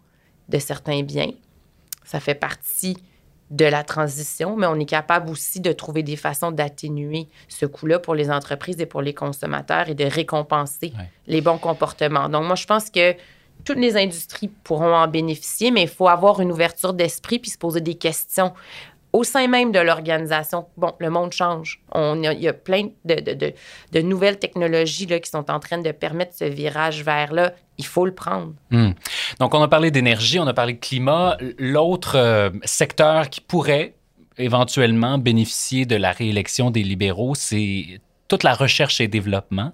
de 0.48 0.58
certains 0.58 1.04
biens. 1.04 1.30
Ça 2.04 2.18
fait 2.18 2.34
partie 2.34 2.96
de 3.50 3.64
la 3.64 3.82
transition, 3.82 4.56
mais 4.56 4.66
on 4.66 4.76
est 4.76 4.86
capable 4.86 5.28
aussi 5.28 5.60
de 5.60 5.72
trouver 5.72 6.02
des 6.02 6.16
façons 6.16 6.52
d'atténuer 6.52 7.28
ce 7.48 7.66
coût-là 7.66 7.98
pour 7.98 8.14
les 8.14 8.30
entreprises 8.30 8.80
et 8.80 8.86
pour 8.86 9.02
les 9.02 9.12
consommateurs 9.12 9.88
et 9.88 9.94
de 9.94 10.04
récompenser 10.04 10.92
les 11.26 11.40
bons 11.40 11.58
comportements. 11.58 12.28
Donc, 12.28 12.44
moi, 12.44 12.54
je 12.54 12.66
pense 12.66 12.90
que 12.90 13.14
toutes 13.64 13.78
les 13.78 13.96
industries 13.96 14.48
pourront 14.48 14.94
en 14.94 15.08
bénéficier, 15.08 15.70
mais 15.70 15.82
il 15.82 15.88
faut 15.88 16.08
avoir 16.08 16.40
une 16.40 16.52
ouverture 16.52 16.94
d'esprit 16.94 17.38
puis 17.38 17.50
se 17.50 17.58
poser 17.58 17.80
des 17.80 17.94
questions 17.94 18.52
au 19.12 19.24
sein 19.24 19.48
même 19.48 19.72
de 19.72 19.78
l'organisation, 19.78 20.66
bon, 20.76 20.92
le 20.98 21.10
monde 21.10 21.32
change. 21.32 21.80
On, 21.92 22.22
il 22.22 22.40
y 22.40 22.48
a 22.48 22.52
plein 22.52 22.88
de, 23.04 24.00
nouvelles 24.00 24.38
technologies 24.38 25.06
là, 25.06 25.18
qui 25.18 25.30
sont 25.30 25.50
en 25.50 25.60
train 25.60 25.78
de 25.78 25.90
permettre 25.92 26.34
ce 26.36 26.44
virage 26.44 27.02
vers 27.02 27.32
là. 27.32 27.52
Il 27.78 27.86
faut 27.86 28.04
le 28.04 28.14
prendre. 28.14 28.52
Hmm. 28.70 28.90
Donc, 29.38 29.54
on 29.54 29.62
a 29.62 29.68
parlé 29.68 29.90
d'énergie, 29.90 30.38
on 30.38 30.46
a 30.46 30.54
parlé 30.54 30.74
de 30.74 30.80
climat. 30.80 31.36
L'autre 31.58 32.16
euh, 32.16 32.50
secteur 32.64 33.30
qui 33.30 33.40
pourrait 33.40 33.94
éventuellement 34.38 35.18
bénéficier 35.18 35.86
de 35.86 35.96
la 35.96 36.12
réélection 36.12 36.70
des 36.70 36.82
libéraux, 36.82 37.34
c'est 37.34 38.00
toute 38.28 38.42
la 38.42 38.54
recherche 38.54 39.00
et 39.00 39.08
développement. 39.08 39.72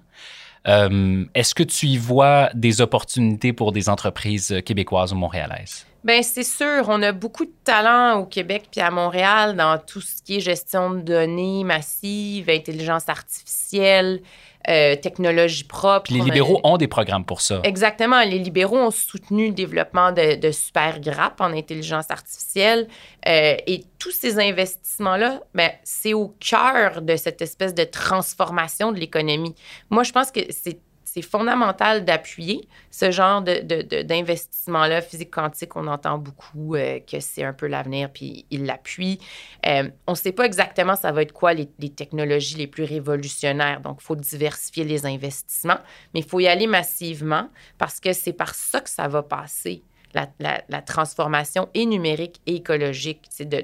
Euh, 0.67 1.25
est-ce 1.33 1.55
que 1.55 1.63
tu 1.63 1.87
y 1.87 1.97
vois 1.97 2.49
des 2.53 2.81
opportunités 2.81 3.53
pour 3.53 3.71
des 3.71 3.87
entreprises 3.87 4.61
québécoises 4.65 5.13
ou 5.13 5.15
montréalaises? 5.15 5.86
Bien, 6.03 6.21
c'est 6.21 6.43
sûr, 6.43 6.85
on 6.87 7.01
a 7.01 7.11
beaucoup 7.11 7.45
de 7.45 7.53
talent 7.63 8.19
au 8.19 8.25
Québec 8.25 8.67
puis 8.71 8.81
à 8.81 8.91
Montréal 8.91 9.55
dans 9.55 9.77
tout 9.77 10.01
ce 10.01 10.21
qui 10.21 10.37
est 10.37 10.39
gestion 10.39 10.91
de 10.91 11.01
données 11.01 11.63
massives, 11.63 12.49
intelligence 12.49 13.09
artificielle, 13.09 14.21
euh, 14.69 14.97
technologie 14.97 15.63
propre. 15.63 16.11
les 16.11 16.19
libéraux 16.19 16.59
ont 16.63 16.75
des 16.75 16.89
programmes 16.89 17.23
pour 17.23 17.39
ça. 17.39 17.61
Exactement. 17.63 18.21
Les 18.23 18.37
libéraux 18.37 18.77
ont 18.77 18.91
soutenu 18.91 19.47
le 19.47 19.53
développement 19.53 20.11
de, 20.11 20.35
de 20.35 20.51
super 20.51 20.99
grappes 20.99 21.39
en 21.39 21.53
intelligence 21.53 22.11
artificielle. 22.11 22.87
Euh, 23.27 23.55
et 23.65 23.85
tous 23.97 24.11
ces 24.11 24.39
investissements-là, 24.39 25.41
ben, 25.53 25.71
c'est 25.83 26.13
au 26.13 26.35
cœur 26.39 27.01
de 27.01 27.15
cette 27.15 27.41
espèce 27.41 27.73
de 27.73 27.85
transformation 27.85 28.91
de 28.91 28.99
l'économie. 28.99 29.55
Moi, 29.89 30.03
je 30.03 30.11
pense 30.11 30.31
que 30.31 30.41
c'est 30.49 30.79
c'est 31.17 31.23
fondamental 31.23 32.05
d'appuyer 32.05 32.67
ce 32.91 33.09
genre 33.09 33.41
d'investissement-là. 33.41 35.01
Physique 35.01 35.31
quantique, 35.31 35.75
on 35.75 35.87
entend 35.87 36.19
beaucoup 36.19 36.75
euh, 36.75 36.99
que 36.99 37.19
c'est 37.19 37.43
un 37.43 37.53
peu 37.53 37.65
l'avenir, 37.65 38.11
puis 38.13 38.45
il 38.51 38.65
l'appuie. 38.65 39.17
Euh, 39.65 39.89
on 40.05 40.11
ne 40.11 40.17
sait 40.17 40.31
pas 40.31 40.45
exactement 40.45 40.95
ça 40.95 41.11
va 41.11 41.23
être 41.23 41.31
quoi 41.31 41.55
les, 41.55 41.65
technologies 41.65 42.57
les 42.57 42.67
plus 42.67 42.83
révolutionnaires. 42.83 43.81
Donc, 43.81 43.97
il 43.99 44.03
faut 44.03 44.15
diversifier 44.15 44.83
les 44.83 45.07
investissements, 45.07 45.79
mais 46.13 46.19
il 46.19 46.25
faut 46.25 46.39
y 46.39 46.47
aller 46.47 46.67
massivement 46.67 47.49
parce 47.79 47.99
que 47.99 48.13
c'est 48.13 48.33
par 48.33 48.53
ça 48.53 48.79
que 48.79 48.89
ça 48.89 49.07
va 49.07 49.23
passer. 49.23 49.81
La, 50.13 50.81
transformation 50.81 51.69
et 51.73 51.85
numérique 51.85 52.41
et 52.45 52.55
écologique 52.55 53.29
de, 53.39 53.61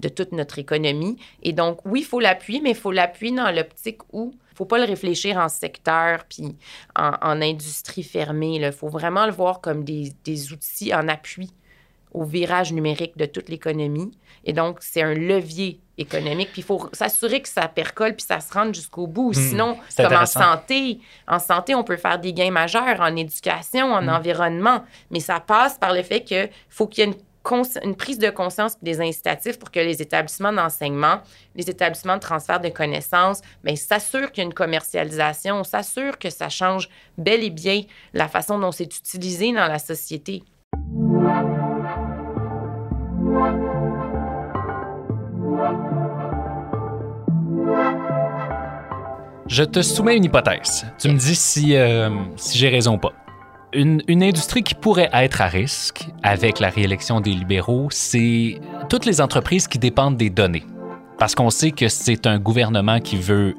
de, 0.00 0.08
toute 0.08 0.32
notre 0.32 0.58
économie. 0.58 1.16
Et 1.42 1.52
donc, 1.52 1.80
oui, 1.84 2.00
il 2.00 2.04
faut 2.04 2.20
l'appuyer, 2.20 2.60
mais 2.60 2.70
il 2.70 2.76
faut 2.76 2.92
l'appuyer 2.92 3.34
dans 3.34 3.50
l'optique 3.50 4.02
où 4.12 4.32
faut 4.58 4.64
pas 4.64 4.78
le 4.78 4.84
réfléchir 4.84 5.36
en 5.36 5.48
secteur 5.48 6.24
puis 6.24 6.56
en, 6.96 7.40
industrie 7.40 8.02
fermée. 8.02 8.56
Il 8.56 8.72
faut 8.72 8.88
vraiment 8.88 9.24
le 9.24 9.30
voir 9.30 9.60
comme 9.60 9.84
des, 9.84 10.52
outils 10.52 10.92
en 10.92 11.06
appui 11.06 11.52
au 12.12 12.24
virage 12.24 12.72
numérique 12.72 13.16
de 13.16 13.26
toute 13.26 13.48
l'économie. 13.48 14.10
Et 14.44 14.52
donc, 14.52 14.78
c'est 14.80 15.02
un 15.02 15.14
levier 15.14 15.80
économique. 15.98 16.50
Puis 16.52 16.62
il 16.62 16.64
faut 16.64 16.88
s'assurer 16.92 17.42
que 17.42 17.48
ça 17.48 17.68
percole 17.68 18.14
puis 18.14 18.24
ça 18.26 18.40
se 18.40 18.52
rende 18.52 18.74
jusqu'au 18.74 19.06
bout. 19.06 19.30
Hmm, 19.30 19.34
Sinon, 19.34 19.78
comme 19.96 20.12
en 20.12 20.26
santé, 20.26 21.00
en 21.26 21.38
santé, 21.38 21.74
on 21.74 21.84
peut 21.84 21.96
faire 21.96 22.18
des 22.18 22.32
gains 22.32 22.50
majeurs 22.50 23.00
en 23.00 23.14
éducation, 23.16 23.92
en 23.92 24.02
hmm. 24.02 24.08
environnement, 24.08 24.84
mais 25.10 25.20
ça 25.20 25.40
passe 25.40 25.76
par 25.76 25.92
le 25.92 26.02
fait 26.02 26.22
qu'il 26.22 26.50
faut 26.68 26.86
qu'il 26.86 27.04
y 27.04 27.08
ait 27.08 27.10
une 27.10 27.18
une 27.82 27.96
prise 27.96 28.18
de 28.18 28.30
conscience 28.30 28.74
et 28.74 28.84
des 28.84 29.00
incitatifs 29.00 29.58
pour 29.58 29.70
que 29.70 29.80
les 29.80 30.02
établissements 30.02 30.52
d'enseignement, 30.52 31.20
les 31.54 31.70
établissements 31.70 32.16
de 32.16 32.20
transfert 32.20 32.60
de 32.60 32.68
connaissances, 32.68 33.40
bien, 33.64 33.76
s'assurent 33.76 34.32
qu'il 34.32 34.42
y 34.42 34.46
a 34.46 34.48
une 34.48 34.54
commercialisation, 34.54 35.64
s'assurent 35.64 36.18
que 36.18 36.30
ça 36.30 36.48
change 36.48 36.88
bel 37.16 37.42
et 37.42 37.50
bien 37.50 37.82
la 38.12 38.28
façon 38.28 38.58
dont 38.58 38.72
c'est 38.72 38.94
utilisé 38.96 39.52
dans 39.52 39.66
la 39.66 39.78
société. 39.78 40.42
Je 49.58 49.64
te 49.64 49.82
soumets 49.82 50.16
une 50.16 50.24
hypothèse. 50.24 50.86
Tu 50.98 51.08
me 51.08 51.16
dis 51.16 51.34
si, 51.34 51.74
euh, 51.74 52.10
j'ai 52.54 52.68
raison 52.68 52.94
ou 52.94 52.98
pas. 52.98 53.12
Une, 53.72 54.02
industrie 54.08 54.62
qui 54.62 54.74
pourrait 54.74 55.10
être 55.12 55.40
à 55.40 55.46
risque 55.46 56.06
avec 56.22 56.60
la 56.60 56.68
réélection 56.68 57.20
des 57.20 57.32
libéraux, 57.32 57.88
c'est 57.90 58.60
toutes 58.88 59.04
les 59.04 59.20
entreprises 59.20 59.66
qui 59.66 59.78
dépendent 59.78 60.16
des 60.16 60.30
données. 60.30 60.64
Parce 61.18 61.34
qu'on 61.34 61.50
sait 61.50 61.72
que 61.72 61.88
c'est 61.88 62.26
un 62.26 62.38
gouvernement 62.38 63.00
qui 63.00 63.16
veut 63.16 63.56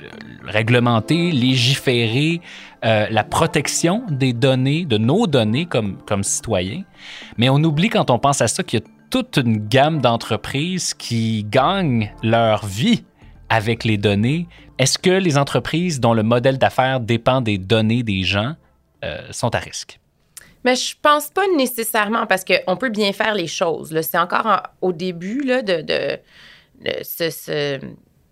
euh, 0.00 0.06
réglementer, 0.44 1.32
légiférer 1.32 2.40
euh, 2.84 3.06
la 3.10 3.22
protection 3.22 4.04
des 4.08 4.32
données, 4.32 4.84
de 4.84 4.96
nos 4.96 5.26
données 5.26 5.66
comme, 5.66 5.98
comme 6.06 6.24
citoyens. 6.24 6.82
Mais 7.36 7.48
on 7.48 7.62
oublie 7.62 7.88
quand 7.88 8.10
on 8.10 8.18
pense 8.18 8.40
à 8.40 8.48
ça 8.48 8.62
qu'il 8.62 8.80
y 8.80 8.82
a 8.82 8.86
toute 9.12 9.36
une 9.36 9.68
gamme 9.68 10.00
d'entreprises 10.00 10.94
qui 10.94 11.44
gagnent 11.44 12.10
leur 12.22 12.64
vie 12.64 13.04
avec 13.50 13.84
les 13.84 13.98
données. 13.98 14.48
Est-ce 14.78 14.98
que 14.98 15.10
les 15.10 15.36
entreprises 15.36 16.00
dont 16.00 16.14
le 16.14 16.22
modèle 16.22 16.56
d'affaires 16.56 16.98
dépend 16.98 17.42
des 17.42 17.58
données 17.58 18.02
des 18.02 18.22
gens 18.22 18.54
euh, 19.04 19.20
sont 19.30 19.54
à 19.54 19.58
risque? 19.58 20.00
Mais 20.64 20.76
je 20.76 20.96
pense 21.02 21.28
pas 21.28 21.44
nécessairement 21.58 22.26
parce 22.26 22.42
qu'on 22.42 22.76
peut 22.78 22.88
bien 22.88 23.12
faire 23.12 23.34
les 23.34 23.48
choses. 23.48 24.00
C'est 24.00 24.18
encore 24.18 24.62
au 24.80 24.94
début 24.94 25.44
de, 25.44 26.18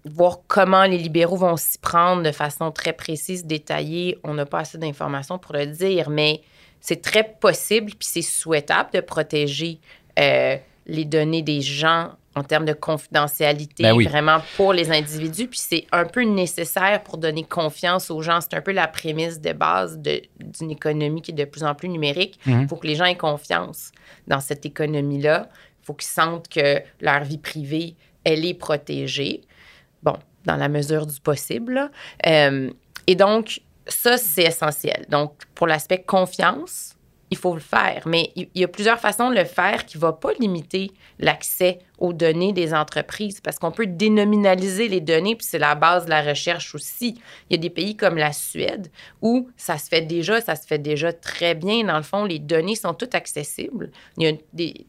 voir 0.06 0.38
comment 0.48 0.84
les 0.84 0.96
libéraux 0.96 1.36
vont 1.36 1.58
s'y 1.58 1.76
prendre 1.76 2.22
de 2.22 2.32
façon 2.32 2.70
très 2.70 2.94
précise, 2.94 3.44
détaillée. 3.44 4.16
On 4.24 4.32
n'a 4.32 4.46
pas 4.46 4.60
assez 4.60 4.78
d'informations 4.78 5.38
pour 5.38 5.52
le 5.52 5.66
dire, 5.66 6.08
mais 6.08 6.40
c'est 6.80 7.02
très 7.02 7.24
possible 7.38 7.90
puis 7.90 8.08
c'est 8.10 8.22
souhaitable 8.22 8.88
de 8.94 9.00
protéger 9.00 9.78
euh, 10.18 10.56
les 10.90 11.04
données 11.04 11.42
des 11.42 11.60
gens 11.60 12.10
en 12.36 12.44
termes 12.44 12.64
de 12.64 12.72
confidentialité, 12.72 13.82
ben 13.82 13.94
vraiment 13.94 14.38
pour 14.56 14.72
les 14.72 14.92
individus. 14.92 15.48
Puis 15.48 15.58
c'est 15.58 15.86
un 15.90 16.04
peu 16.04 16.22
nécessaire 16.22 17.02
pour 17.02 17.18
donner 17.18 17.42
confiance 17.42 18.10
aux 18.10 18.22
gens. 18.22 18.40
C'est 18.40 18.54
un 18.54 18.60
peu 18.60 18.72
la 18.72 18.86
prémisse 18.86 19.40
de 19.40 19.52
base 19.52 19.98
d'une 19.98 20.70
économie 20.70 21.22
qui 21.22 21.32
est 21.32 21.34
de 21.34 21.44
plus 21.44 21.64
en 21.64 21.74
plus 21.74 21.88
numérique. 21.88 22.38
Il 22.46 22.54
mhm. 22.54 22.68
faut 22.68 22.76
que 22.76 22.86
les 22.86 22.94
gens 22.94 23.04
aient 23.04 23.16
confiance 23.16 23.90
dans 24.28 24.40
cette 24.40 24.64
économie-là. 24.64 25.48
Il 25.82 25.86
faut 25.86 25.94
qu'ils 25.94 26.08
sentent 26.08 26.48
que 26.48 26.80
leur 27.00 27.24
vie 27.24 27.38
privée, 27.38 27.96
elle 28.22 28.44
est 28.44 28.54
protégée. 28.54 29.40
Bon, 30.02 30.16
dans 30.44 30.56
la 30.56 30.68
mesure 30.68 31.06
du 31.06 31.20
possible. 31.20 31.90
Euh, 32.26 32.70
et 33.06 33.16
donc, 33.16 33.60
ça, 33.86 34.16
c'est 34.18 34.44
essentiel. 34.44 35.04
Donc, 35.08 35.34
pour 35.54 35.66
l'aspect 35.66 36.02
confiance, 36.02 36.89
il 37.30 37.36
faut 37.36 37.54
le 37.54 37.60
faire. 37.60 38.02
Mais 38.06 38.32
il 38.34 38.48
y 38.54 38.64
a 38.64 38.68
plusieurs 38.68 38.98
façons 38.98 39.30
de 39.30 39.36
le 39.36 39.44
faire 39.44 39.86
qui 39.86 39.96
ne 39.96 40.02
vont 40.02 40.12
pas 40.12 40.32
limiter 40.38 40.90
l'accès 41.18 41.78
aux 41.98 42.12
données 42.12 42.52
des 42.52 42.74
entreprises 42.74 43.40
parce 43.40 43.58
qu'on 43.58 43.70
peut 43.70 43.86
dénominaliser 43.86 44.88
les 44.88 45.00
données, 45.00 45.36
puis 45.36 45.46
c'est 45.48 45.58
la 45.58 45.74
base 45.74 46.06
de 46.06 46.10
la 46.10 46.22
recherche 46.22 46.74
aussi. 46.74 47.20
Il 47.48 47.52
y 47.52 47.58
a 47.58 47.58
des 47.58 47.70
pays 47.70 47.96
comme 47.96 48.16
la 48.16 48.32
Suède 48.32 48.90
où 49.22 49.48
ça 49.56 49.78
se 49.78 49.88
fait 49.88 50.02
déjà, 50.02 50.40
ça 50.40 50.56
se 50.56 50.66
fait 50.66 50.78
déjà 50.78 51.12
très 51.12 51.54
bien. 51.54 51.84
Dans 51.84 51.96
le 51.96 52.02
fond, 52.02 52.24
les 52.24 52.40
données 52.40 52.76
sont 52.76 52.94
toutes 52.94 53.14
accessibles. 53.14 53.90
Il 54.16 54.24
y 54.24 54.28
a 54.28 54.32
des 54.52 54.86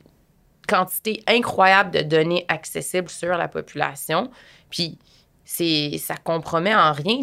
quantités 0.67 1.21
incroyables 1.27 1.91
de 1.91 2.01
données 2.01 2.45
accessibles 2.47 3.09
sur 3.09 3.37
la 3.37 3.47
population. 3.47 4.31
Puis, 4.69 4.97
c'est, 5.43 5.97
ça 5.97 6.15
compromet 6.15 6.73
en 6.73 6.93
rien 6.93 7.21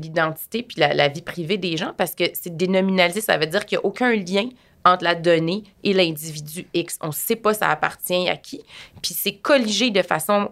l'identité 0.00 0.62
puis 0.62 0.76
la, 0.78 1.08
vie 1.08 1.22
privée 1.22 1.58
des 1.58 1.76
gens 1.76 1.92
parce 1.96 2.14
que 2.14 2.24
c'est 2.34 2.56
dénominalisé, 2.56 3.20
ça 3.20 3.36
veut 3.36 3.46
dire 3.46 3.66
qu'il 3.66 3.78
n'y 3.78 3.84
a 3.84 3.86
aucun 3.86 4.14
lien 4.14 4.48
entre 4.84 5.04
la 5.04 5.14
donnée 5.14 5.64
et 5.84 5.92
l'individu 5.92 6.66
X. 6.74 6.98
On 7.00 7.08
ne 7.08 7.12
sait 7.12 7.36
pas 7.36 7.54
ça 7.54 7.68
appartient 7.68 8.28
à 8.28 8.36
qui. 8.36 8.62
Puis 9.02 9.14
c'est 9.14 9.34
colligé 9.36 9.90
de 9.90 10.02
façon, 10.02 10.50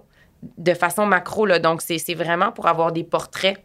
de 0.59 0.75
façon 0.75 1.07
macro. 1.07 1.47
Là. 1.47 1.59
Donc, 1.59 1.83
c'est 1.83 2.15
vraiment 2.15 2.53
pour 2.53 2.67
avoir 2.67 2.93
des 2.93 3.05
portraits 3.05 3.59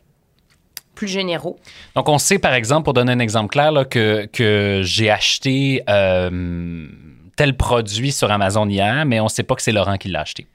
plus 0.95 1.07
généraux. 1.07 1.59
Donc, 1.93 2.09
on 2.09 2.17
sait, 2.17 2.39
par 2.39 2.53
exemple, 2.53 2.85
pour 2.85 2.93
donner 2.93 3.11
un 3.11 3.19
exemple 3.19 3.49
clair, 3.49 3.71
là, 3.71 3.85
que, 3.85 4.25
que 4.31 4.81
j'ai 4.83 5.11
acheté 5.11 5.83
euh, 5.89 6.87
tel 7.35 7.55
produit 7.57 8.11
sur 8.11 8.31
Amazon 8.31 8.67
hier, 8.67 9.05
mais 9.05 9.19
on 9.19 9.25
ne 9.25 9.29
sait 9.29 9.43
pas 9.43 9.55
que 9.55 9.61
c'est 9.61 9.73
Laurent 9.73 9.97
qui 9.97 10.07
l'a 10.07 10.21
acheté. 10.21 10.47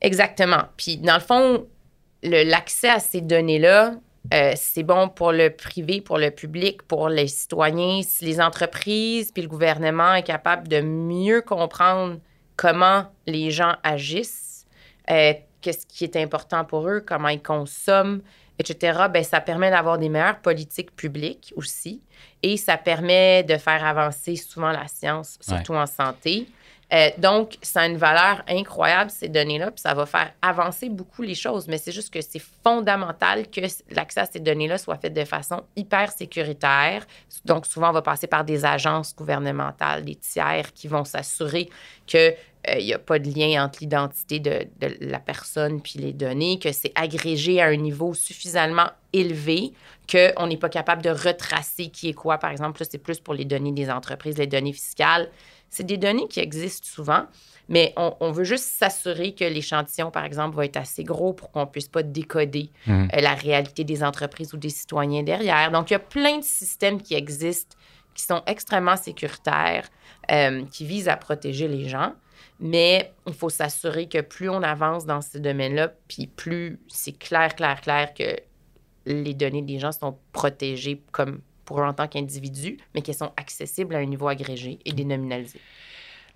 Exactement. 0.00 0.64
Puis, 0.76 0.98
dans 0.98 1.14
le 1.14 1.20
fond, 1.20 1.66
l'accès 2.22 2.90
à 2.90 2.98
ces 2.98 3.20
données-là, 3.20 3.94
euh, 4.32 4.52
c'est 4.56 4.82
bon 4.82 5.08
pour 5.08 5.32
le 5.32 5.50
privé, 5.50 6.00
pour 6.00 6.18
le 6.18 6.30
public, 6.30 6.82
pour 6.82 7.08
les 7.08 7.28
citoyens. 7.28 8.00
Si 8.02 8.24
les 8.24 8.40
entreprises 8.40 9.30
puis 9.30 9.42
le 9.42 9.48
gouvernement 9.48 10.14
est 10.14 10.22
capable 10.22 10.68
de 10.68 10.80
mieux 10.80 11.42
comprendre 11.42 12.18
comment 12.56 13.06
les 13.26 13.50
gens 13.50 13.76
agissent, 13.82 14.66
euh, 15.10 15.34
qu'est-ce 15.60 15.86
qui 15.86 16.04
est 16.04 16.16
important 16.16 16.64
pour 16.64 16.88
eux, 16.88 17.02
comment 17.06 17.28
ils 17.28 17.42
consomment, 17.42 18.22
etc., 18.58 19.04
ben, 19.12 19.22
ça 19.22 19.40
permet 19.40 19.70
d'avoir 19.70 19.98
des 19.98 20.08
meilleures 20.08 20.40
politiques 20.40 20.94
publiques 20.96 21.52
aussi. 21.56 22.00
Et 22.42 22.56
ça 22.56 22.76
permet 22.78 23.42
de 23.42 23.56
faire 23.56 23.84
avancer 23.84 24.36
souvent 24.36 24.70
la 24.70 24.88
science, 24.88 25.38
surtout 25.40 25.74
en 25.74 25.86
santé. 25.86 26.46
Euh, 26.92 27.10
donc, 27.18 27.56
ça 27.62 27.82
a 27.82 27.86
une 27.86 27.96
valeur 27.96 28.42
incroyable, 28.48 29.10
ces 29.10 29.28
données-là, 29.28 29.70
puis 29.70 29.80
ça 29.80 29.94
va 29.94 30.06
faire 30.06 30.32
avancer 30.42 30.88
beaucoup 30.88 31.22
les 31.22 31.34
choses. 31.34 31.66
Mais 31.68 31.78
c'est 31.78 31.92
juste 31.92 32.12
que 32.12 32.20
c'est 32.20 32.42
fondamental 32.62 33.48
que 33.48 33.60
l'accès 33.90 34.20
à 34.20 34.26
ces 34.26 34.40
données-là 34.40 34.78
soit 34.78 34.96
fait 34.96 35.10
de 35.10 35.24
façon 35.24 35.62
hyper 35.76 36.12
sécuritaire. 36.12 37.06
Donc, 37.44 37.66
souvent, 37.66 37.90
on 37.90 37.92
va 37.92 38.02
passer 38.02 38.26
par 38.26 38.44
des 38.44 38.64
agences 38.64 39.14
gouvernementales, 39.14 40.04
des 40.04 40.16
tiers 40.16 40.72
qui 40.72 40.88
vont 40.88 41.04
s'assurer 41.04 41.68
que 42.06 42.34
euh, 42.68 42.78
il 42.78 42.86
n'y 42.86 42.94
a 42.94 42.98
pas 42.98 43.18
de 43.18 43.28
lien 43.28 43.64
entre 43.64 43.80
l'identité 43.80 44.40
de, 44.40 44.66
de 44.80 44.96
la 45.00 45.18
personne 45.18 45.80
puis 45.82 45.98
les 45.98 46.12
données, 46.12 46.58
que 46.58 46.72
c'est 46.72 46.92
agrégé 46.94 47.60
à 47.60 47.66
un 47.66 47.76
niveau 47.76 48.14
suffisamment 48.14 48.88
élevé 49.12 49.72
qu'on 50.10 50.46
n'est 50.46 50.56
pas 50.56 50.68
capable 50.68 51.02
de 51.02 51.10
retracer 51.10 51.88
qui 51.88 52.08
est 52.08 52.14
quoi. 52.14 52.38
Par 52.38 52.50
exemple, 52.50 52.80
là, 52.80 52.86
c'est 52.90 52.98
plus 52.98 53.20
pour 53.20 53.34
les 53.34 53.44
données 53.44 53.72
des 53.72 53.90
entreprises, 53.90 54.38
les 54.38 54.46
données 54.46 54.72
fiscales. 54.72 55.30
C'est 55.74 55.84
des 55.84 55.96
données 55.98 56.28
qui 56.28 56.40
existent 56.40 56.86
souvent, 56.88 57.24
mais 57.68 57.92
on, 57.96 58.14
on 58.20 58.30
veut 58.30 58.44
juste 58.44 58.64
s'assurer 58.64 59.34
que 59.34 59.44
l'échantillon, 59.44 60.10
par 60.10 60.24
exemple, 60.24 60.56
va 60.56 60.64
être 60.64 60.76
assez 60.76 61.02
gros 61.02 61.32
pour 61.32 61.50
qu'on 61.50 61.60
ne 61.62 61.64
puisse 61.66 61.88
pas 61.88 62.02
décoder 62.02 62.70
Mhm. 62.86 63.08
euh, 63.14 63.20
la 63.20 63.34
réalité 63.34 63.82
des 63.84 64.04
entreprises 64.04 64.54
ou 64.54 64.56
des 64.56 64.68
citoyens 64.70 65.22
derrière. 65.24 65.70
Donc, 65.72 65.90
il 65.90 65.94
y 65.94 65.96
a 65.96 66.00
plein 66.00 66.38
de 66.38 66.44
systèmes 66.44 67.02
qui 67.02 67.14
existent 67.14 67.76
qui 68.14 68.22
sont 68.22 68.42
extrêmement 68.46 68.96
sécuritaires, 68.96 69.88
euh, 70.30 70.62
qui 70.70 70.86
visent 70.86 71.08
à 71.08 71.16
protéger 71.16 71.66
les 71.66 71.88
gens. 71.88 72.12
Mais 72.60 73.12
il 73.26 73.32
faut 73.34 73.50
s'assurer 73.50 74.08
que 74.08 74.20
plus 74.20 74.48
on 74.48 74.62
avance 74.62 75.04
dans 75.04 75.20
ce 75.20 75.38
domaine-là, 75.38 75.92
puis 76.06 76.28
plus 76.28 76.78
c'est 76.86 77.18
clair, 77.18 77.56
clair, 77.56 77.80
clair 77.80 78.14
que 78.14 78.36
les 79.06 79.34
données 79.34 79.62
des 79.62 79.80
gens 79.80 79.90
sont 79.90 80.16
protégées 80.32 81.02
comme 81.10 81.40
pour 81.64 81.80
eux 81.80 81.84
en 81.84 81.92
tant 81.92 82.06
qu'individus, 82.06 82.78
mais 82.94 83.02
qu'elles 83.02 83.14
sont 83.14 83.32
accessibles 83.36 83.94
à 83.94 83.98
un 83.98 84.06
niveau 84.06 84.28
agrégé 84.28 84.78
et 84.84 84.92
dénominalisé. 84.92 85.60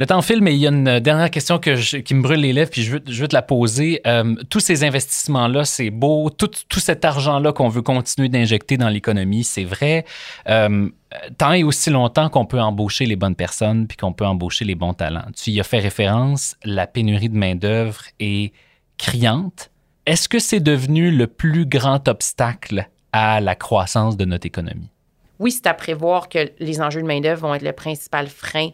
Le 0.01 0.07
temps 0.07 0.23
file, 0.23 0.41
mais 0.43 0.55
il 0.55 0.61
y 0.61 0.67
a 0.69 0.71
une 0.71 1.01
dernière 1.01 1.29
question 1.29 1.59
que 1.59 1.75
je- 1.75 1.97
qui 1.97 2.15
me 2.15 2.23
brûle 2.23 2.39
les 2.39 2.53
lèvres, 2.53 2.71
puis 2.71 2.85
je 2.85 2.93
veux, 2.93 3.03
je 3.05 3.21
veux 3.21 3.27
te 3.27 3.35
la 3.35 3.43
poser. 3.43 4.01
Euh, 4.07 4.37
tous 4.49 4.61
ces 4.61 4.85
investissements-là, 4.85 5.65
c'est 5.65 5.91
beau. 5.91 6.31
Tout, 6.31 6.51
tout 6.69 6.79
cet 6.79 7.05
argent-là 7.05 7.53
qu'on 7.53 7.69
veut 7.69 7.83
continuer 7.83 8.29
d'injecter 8.29 8.77
dans 8.77 8.91
l'économie, 8.91 9.43
c'est 9.43 9.65
vrai. 9.65 10.05
Euh, 10.49 10.89
tant 11.37 11.53
et 11.53 11.65
aussi 11.65 11.91
longtemps 11.91 12.29
qu'on 12.29 12.47
peut 12.47 12.61
embaucher 12.61 13.07
les 13.07 13.17
bonnes 13.17 13.35
personnes, 13.35 13.89
puis 13.89 13.97
qu'on 13.97 14.13
peut 14.13 14.25
embaucher 14.25 14.65
les 14.65 14.77
bons 14.77 14.95
talents. 14.95 15.27
Tu 15.37 15.51
y 15.51 15.59
as 15.59 15.65
fait 15.65 15.81
référence, 15.81 16.57
la 16.63 16.87
pénurie 16.87 17.29
de 17.29 17.37
main-d'œuvre 17.37 18.03
est 18.21 18.53
criante. 18.99 19.73
Est-ce 20.07 20.29
que 20.29 20.39
c'est 20.39 20.61
devenu 20.61 21.11
le 21.11 21.27
plus 21.27 21.67
grand 21.67 22.07
obstacle 22.07 22.89
à 23.13 23.41
la 23.41 23.57
croissance 23.57 24.17
de 24.17 24.25
notre 24.25 24.47
économie? 24.47 24.91
Oui, 25.39 25.53
c'est 25.53 25.67
à 25.67 25.75
prévoir 25.75 26.29
que 26.29 26.51
les 26.59 26.81
enjeux 26.81 27.03
de 27.03 27.07
main-d'œuvre 27.07 27.43
vont 27.43 27.55
être 27.55 27.63
le 27.63 27.73
principal 27.73 28.29
frein 28.29 28.71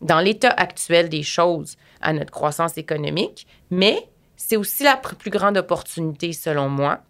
dans 0.00 0.20
l'état 0.20 0.50
actuel 0.50 1.08
des 1.08 1.22
choses 1.22 1.76
à 2.00 2.12
notre 2.12 2.30
croissance 2.30 2.76
économique, 2.78 3.46
mais 3.70 4.08
c'est 4.36 4.56
aussi 4.56 4.84
la 4.84 4.96
plus 4.96 5.30
grande 5.30 5.56
opportunité 5.56 6.32
selon 6.32 6.68
moi. 6.68 7.00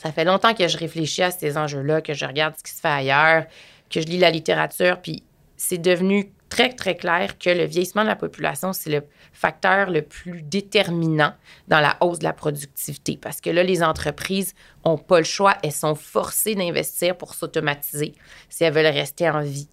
Ça 0.00 0.12
fait 0.12 0.24
longtemps 0.24 0.54
que 0.54 0.68
je 0.68 0.76
réfléchis 0.76 1.22
à 1.22 1.30
ces 1.30 1.56
enjeux-là, 1.56 2.00
que 2.00 2.14
je 2.14 2.24
regarde 2.24 2.54
ce 2.56 2.62
qui 2.62 2.72
se 2.72 2.80
fait 2.80 2.88
ailleurs, 2.88 3.46
que 3.90 4.00
je 4.00 4.06
lis 4.06 4.18
la 4.18 4.30
littérature, 4.30 5.00
puis 5.00 5.22
c'est 5.56 5.78
devenu 5.78 6.32
très, 6.48 6.72
très 6.72 6.96
clair 6.96 7.38
que 7.38 7.50
le 7.50 7.64
vieillissement 7.64 8.02
de 8.02 8.08
la 8.08 8.16
population, 8.16 8.72
c'est 8.72 8.90
le 8.90 9.02
facteur 9.32 9.90
le 9.90 10.02
plus 10.02 10.42
déterminant 10.42 11.34
dans 11.68 11.80
la 11.80 11.96
hausse 12.00 12.20
de 12.20 12.24
la 12.24 12.32
productivité. 12.32 13.18
Parce 13.20 13.40
que 13.40 13.50
là, 13.50 13.62
les 13.62 13.82
entreprises 13.82 14.54
n'ont 14.84 14.98
pas 14.98 15.18
le 15.18 15.24
choix. 15.24 15.56
Elles 15.62 15.72
sont 15.72 15.94
forcées 15.94 16.54
d'investir 16.54 17.16
pour 17.16 17.34
s'automatiser 17.34 18.14
si 18.48 18.64
elles 18.64 18.72
veulent 18.72 18.86
rester 18.86 19.28
en 19.28 19.40
vie. 19.40 19.68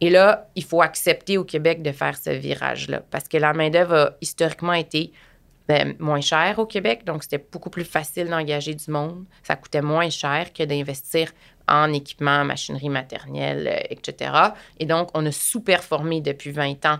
Et 0.00 0.10
là, 0.10 0.48
il 0.54 0.64
faut 0.64 0.82
accepter 0.82 1.38
au 1.38 1.44
Québec 1.44 1.82
de 1.82 1.92
faire 1.92 2.16
ce 2.16 2.30
virage-là. 2.30 3.02
Parce 3.10 3.26
que 3.26 3.36
la 3.36 3.52
main-d'œuvre 3.52 3.94
a 3.94 4.10
historiquement 4.20 4.72
été 4.72 5.12
ben, 5.66 5.94
moins 5.98 6.20
chère 6.20 6.58
au 6.58 6.66
Québec. 6.66 7.04
Donc, 7.04 7.22
c'était 7.24 7.44
beaucoup 7.50 7.70
plus 7.70 7.84
facile 7.84 8.28
d'engager 8.28 8.74
du 8.74 8.90
monde. 8.90 9.24
Ça 9.42 9.56
coûtait 9.56 9.82
moins 9.82 10.08
cher 10.08 10.52
que 10.52 10.62
d'investir 10.62 11.32
en 11.68 11.92
équipement, 11.92 12.44
machinerie 12.44 12.88
maternelle, 12.88 13.68
euh, 13.68 13.86
etc. 13.90 14.32
Et 14.78 14.86
donc, 14.86 15.10
on 15.14 15.24
a 15.26 15.32
sous-performé 15.32 16.20
depuis 16.20 16.50
20 16.50 16.84
ans 16.86 16.98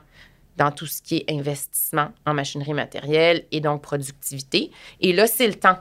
dans 0.56 0.72
tout 0.72 0.86
ce 0.86 1.00
qui 1.00 1.18
est 1.18 1.32
investissement 1.32 2.08
en 2.26 2.34
machinerie 2.34 2.74
matérielle 2.74 3.44
et 3.52 3.60
donc 3.60 3.80
productivité. 3.82 4.70
Et 5.00 5.12
là, 5.12 5.26
c'est 5.26 5.46
le 5.46 5.54
temps 5.54 5.78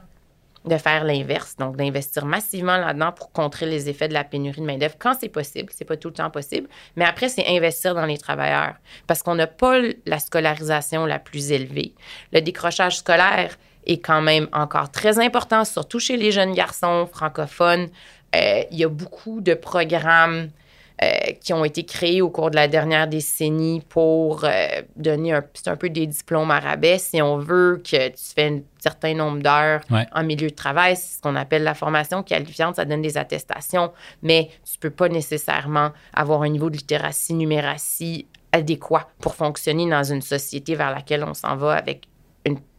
de 0.68 0.78
faire 0.78 1.04
l'inverse, 1.04 1.56
donc 1.58 1.78
d'investir 1.78 2.26
massivement 2.26 2.78
là-dedans 2.78 3.12
pour 3.12 3.32
contrer 3.32 3.66
les 3.66 3.90
effets 3.90 4.08
de 4.08 4.14
la 4.14 4.24
pénurie 4.24 4.62
de 4.62 4.66
main-d'œuvre 4.66 4.96
quand 5.00 5.14
c'est 5.20 5.30
possible. 5.30 5.72
C'est 5.74 5.86
pas 5.86 5.98
tout 5.98 6.10
le 6.10 6.16
temps 6.16 6.30
possible. 6.30 6.68
Mais 6.96 7.06
après, 7.06 7.30
c'est 7.30 7.48
investir 7.48 7.96
dans 7.96 8.06
les 8.06 8.18
travailleurs 8.18 8.76
parce 9.08 9.24
qu'on 9.24 9.36
n'a 9.36 9.48
pas 9.48 9.80
la 10.06 10.20
scolarisation 10.20 11.06
la 11.06 11.20
plus 11.20 11.52
élevée. 11.52 11.94
Le 12.34 12.42
décrochage 12.42 12.98
scolaire 12.98 13.58
est 13.86 14.00
quand 14.00 14.22
même 14.22 14.50
encore 14.52 14.92
très 14.92 15.20
important, 15.20 15.64
surtout 15.64 16.00
chez 16.00 16.18
les 16.18 16.32
jeunes 16.32 16.54
garçons 16.54 17.08
francophones. 17.12 17.88
Euh, 18.36 18.64
il 18.72 18.78
y 18.78 18.84
a 18.84 18.90
beaucoup 18.90 19.42
de 19.42 19.54
programmes 19.54 20.50
euh, 21.04 21.08
qui 21.42 21.54
ont 21.54 21.64
été 21.64 21.84
créés 21.86 22.22
au 22.24 22.30
cours 22.30 22.50
de 22.50 22.56
la 22.56 22.68
dernière 22.68 23.08
décennie 23.08 23.82
pour 23.88 24.44
euh, 24.44 24.68
donner 24.96 25.32
un, 25.34 25.44
un 25.68 25.76
peu 25.76 25.90
des 25.90 26.08
diplômes 26.08 26.50
à 26.50 26.60
rabais. 26.60 26.98
Si 26.98 27.22
on 27.22 27.38
veut 27.38 27.82
que 27.84 28.08
tu 28.10 28.14
fais 28.36 28.48
un 28.48 28.60
certain 28.80 29.14
nombre 29.14 29.42
d'heures 29.44 29.82
Ouais. 29.92 30.08
en 30.14 30.24
milieu 30.24 30.50
de 30.50 30.56
travail, 30.56 30.96
c'est 30.96 31.18
ce 31.18 31.22
qu'on 31.22 31.36
appelle 31.36 31.64
la 31.64 31.76
formation 31.76 32.24
qualifiante, 32.24 32.78
ça 32.78 32.86
donne 32.86 33.04
des 33.04 33.16
attestations, 33.18 33.92
mais 34.24 34.50
tu 34.70 34.80
peux 34.80 34.90
pas 34.90 35.08
nécessairement 35.08 35.92
avoir 36.14 36.42
un 36.42 36.50
niveau 36.50 36.70
de 36.72 36.78
littératie, 36.78 37.36
numératie 37.36 38.26
adéquat 38.52 39.08
pour 39.20 39.36
fonctionner 39.36 39.88
dans 39.90 40.04
une 40.04 40.22
société 40.24 40.74
vers 40.76 40.90
laquelle 40.92 41.24
on 41.24 41.34
s'en 41.36 41.56
va 41.58 41.74
avec 41.76 42.08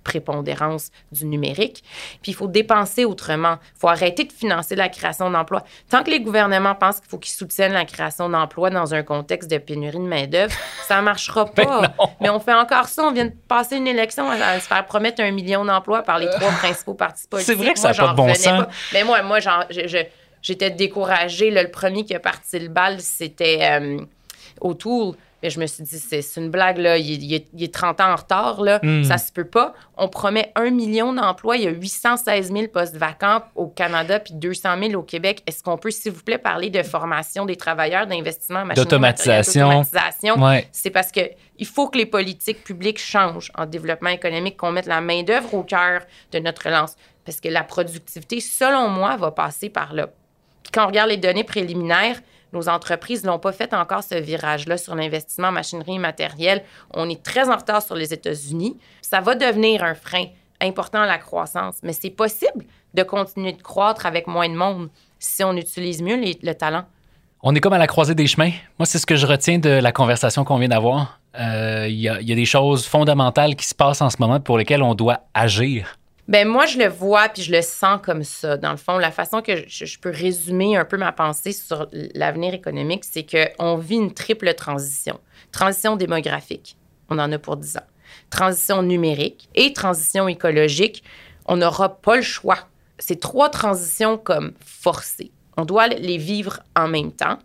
prépondérance 0.08 0.90
du 1.12 1.26
numérique. 1.26 1.84
Puis 2.22 2.32
il 2.32 2.34
faut 2.34 2.48
dépenser 2.48 3.04
autrement. 3.04 3.56
Il 3.76 3.80
faut 3.80 3.88
arrêter 3.88 4.24
de 4.24 4.32
financer 4.32 4.74
la 4.74 4.88
création 4.88 5.30
d'emplois. 5.30 5.62
Tant 5.90 6.02
que 6.02 6.10
les 6.10 6.20
gouvernements 6.20 6.74
pensent 6.74 7.00
qu'il 7.00 7.08
faut 7.10 7.18
qu'ils 7.18 7.34
soutiennent 7.34 7.74
la 7.74 7.84
création 7.84 8.28
d'emplois 8.30 8.70
dans 8.70 8.94
un 8.94 9.02
contexte 9.02 9.50
de 9.50 9.58
pénurie 9.58 9.98
de 9.98 10.02
main-d'œuvre, 10.02 10.54
ça 10.86 10.96
ne 10.96 11.02
marchera 11.02 11.44
pas. 11.58 11.94
Mais 12.20 12.30
on 12.30 12.40
fait 12.40 12.54
encore 12.54 12.86
ça. 12.88 13.02
On 13.04 13.12
vient 13.12 13.26
de 13.26 13.34
passer 13.46 13.76
une 13.76 13.86
élection 13.86 14.28
à, 14.30 14.34
à 14.34 14.60
se 14.60 14.66
faire 14.66 14.84
promettre 14.86 15.20
un 15.22 15.30
million 15.30 15.64
d'emplois 15.64 16.02
par 16.02 16.18
les 16.18 16.28
trois 16.30 16.50
principaux 16.52 16.94
partis 16.94 17.26
politiques. 17.28 17.54
C'est 17.54 17.62
vrai 17.62 17.74
que 17.74 17.78
ça 17.78 17.92
Moi, 17.92 18.00
a 18.00 18.06
pas 18.06 18.10
de 18.12 18.16
bon 18.16 18.34
sens. 18.34 18.64
pas. 18.64 18.68
Mais 18.94 19.04
moi, 19.04 19.22
moi 19.22 19.38
j'étais 20.40 20.70
découragée. 20.70 21.50
là. 21.50 21.62
le 21.62 21.70
premier 21.70 22.04
qui 22.04 22.14
a 22.14 22.20
parti 22.20 22.58
le 22.58 22.68
bal, 22.68 23.00
c'était 23.00 23.58
euh, 23.62 23.98
O'Toole. 24.60 25.14
Mais 25.42 25.50
je 25.50 25.60
me 25.60 25.66
suis 25.66 25.84
dit, 25.84 25.98
c'est 25.98 26.24
une 26.36 26.50
blague, 26.50 26.78
là. 26.78 26.98
Il, 26.98 27.22
il 27.22 27.34
est, 27.34 27.46
il 27.54 27.62
est 27.62 27.72
30 27.72 28.00
ans 28.00 28.12
en 28.12 28.16
retard, 28.16 28.60
là. 28.60 28.80
Mm. 28.82 29.04
Ça 29.04 29.18
se 29.18 29.30
peut 29.30 29.44
pas. 29.44 29.72
On 29.96 30.08
promet 30.08 30.52
un 30.56 30.70
million 30.70 31.12
d'emplois. 31.12 31.56
Il 31.56 31.62
y 31.62 31.66
a 31.68 31.70
816 31.70 32.52
000 32.52 32.68
postes 32.68 32.96
vacants 32.96 33.42
au 33.54 33.68
Canada 33.68 34.18
puis 34.18 34.34
200 34.34 34.68
000 34.80 35.00
au 35.00 35.02
Québec. 35.02 35.42
Est-ce 35.46 35.62
qu'on 35.62 35.76
peut, 35.76 35.90
s'il 35.90 36.12
vous 36.12 36.22
plaît, 36.22 36.38
parler 36.38 36.70
de 36.70 36.82
formation 36.82 37.46
des 37.46 37.56
travailleurs, 37.56 38.06
d'investissement 38.06 38.64
D'automatisation? 38.74 40.42
Ouais. 40.42 40.68
C'est 40.72 40.90
parce 40.90 41.12
que 41.12 41.20
il 41.58 41.66
faut 41.66 41.88
que 41.88 41.98
les 41.98 42.06
politiques 42.06 42.62
publiques 42.64 43.00
changent 43.00 43.50
en 43.56 43.66
développement 43.66 44.10
économique, 44.10 44.56
qu'on 44.56 44.72
mette 44.72 44.86
la 44.86 45.00
main-d'œuvre 45.00 45.54
au 45.54 45.62
cœur 45.62 46.02
de 46.32 46.38
notre 46.38 46.64
relance. 46.64 46.96
Parce 47.24 47.40
que 47.40 47.48
la 47.48 47.64
productivité, 47.64 48.40
selon 48.40 48.88
moi, 48.88 49.16
va 49.16 49.30
passer 49.30 49.68
par 49.68 49.92
là. 49.92 50.08
Puis 50.62 50.72
quand 50.72 50.84
on 50.84 50.88
regarde 50.88 51.10
les 51.10 51.16
données 51.16 51.44
préliminaires, 51.44 52.20
nos 52.52 52.68
entreprises 52.68 53.24
n'ont 53.24 53.38
pas 53.38 53.52
fait 53.52 53.74
encore 53.74 54.02
ce 54.02 54.14
virage-là 54.14 54.76
sur 54.78 54.94
l'investissement 54.94 55.48
en 55.48 55.52
machinerie 55.52 55.96
et 55.96 55.98
matériel. 55.98 56.62
On 56.94 57.08
est 57.08 57.22
très 57.22 57.48
en 57.48 57.56
retard 57.56 57.82
sur 57.82 57.94
les 57.94 58.12
États-Unis. 58.12 58.76
Ça 59.02 59.20
va 59.20 59.34
devenir 59.34 59.84
un 59.84 59.94
frein 59.94 60.26
important 60.60 61.00
à 61.00 61.06
la 61.06 61.18
croissance, 61.18 61.76
mais 61.82 61.92
c'est 61.92 62.10
possible 62.10 62.64
de 62.94 63.02
continuer 63.02 63.52
de 63.52 63.62
croître 63.62 64.06
avec 64.06 64.26
moins 64.26 64.48
de 64.48 64.54
monde 64.54 64.88
si 65.18 65.44
on 65.44 65.56
utilise 65.56 66.02
mieux 66.02 66.16
le 66.16 66.52
talent. 66.54 66.84
On 67.42 67.54
est 67.54 67.60
comme 67.60 67.72
à 67.72 67.78
la 67.78 67.86
croisée 67.86 68.14
des 68.14 68.26
chemins. 68.26 68.50
Moi, 68.78 68.86
c'est 68.86 68.98
ce 68.98 69.06
que 69.06 69.14
je 69.14 69.26
retiens 69.26 69.58
de 69.58 69.70
la 69.70 69.92
conversation 69.92 70.44
qu'on 70.44 70.58
vient 70.58 70.68
d'avoir. 70.68 71.20
Euh, 71.38 71.86
il 71.88 72.00
y 72.00 72.08
a 72.08 72.20
des 72.20 72.44
choses 72.44 72.86
fondamentales 72.86 73.54
qui 73.54 73.66
se 73.66 73.74
passent 73.74 74.02
en 74.02 74.10
ce 74.10 74.16
moment 74.18 74.40
pour 74.40 74.58
lesquelles 74.58 74.82
on 74.82 74.94
doit 74.94 75.20
agir. 75.34 75.97
Ben 76.28 76.46
moi, 76.46 76.66
je 76.66 76.78
le 76.78 76.88
vois 76.88 77.30
puis 77.30 77.42
je 77.42 77.50
le 77.50 77.62
sens 77.62 78.00
comme 78.02 78.22
ça. 78.22 78.58
Dans 78.58 78.70
le 78.70 78.76
fond, 78.76 78.98
la 78.98 79.10
façon 79.10 79.40
que 79.40 79.66
je, 79.66 79.98
peux 79.98 80.10
résumer 80.10 80.76
un 80.76 80.84
peu 80.84 80.98
ma 80.98 81.10
pensée 81.10 81.52
sur 81.52 81.88
l'avenir 82.14 82.52
économique, 82.52 83.04
c'est 83.04 83.24
qu'on 83.24 83.76
vit 83.76 83.96
une 83.96 84.12
triple 84.12 84.52
transition. 84.52 85.18
Transition 85.52 85.96
démographique, 85.96 86.76
on 87.08 87.18
en 87.18 87.32
a 87.32 87.38
pour 87.38 87.56
10 87.56 87.78
ans. 87.78 87.86
Transition 88.28 88.82
numérique 88.82 89.48
et 89.54 89.72
transition 89.72 90.28
écologique, 90.28 91.02
on 91.46 91.56
n'aura 91.56 91.96
pas 92.00 92.16
le 92.16 92.22
choix. 92.22 92.58
C'est 92.98 93.20
trois 93.20 93.48
transitions 93.48 94.18
comme 94.18 94.52
forcées. 94.62 95.30
On 95.56 95.64
doit 95.64 95.88
les 95.88 96.18
vivre 96.18 96.60
en 96.76 96.88
même 96.88 97.12
temps 97.12 97.38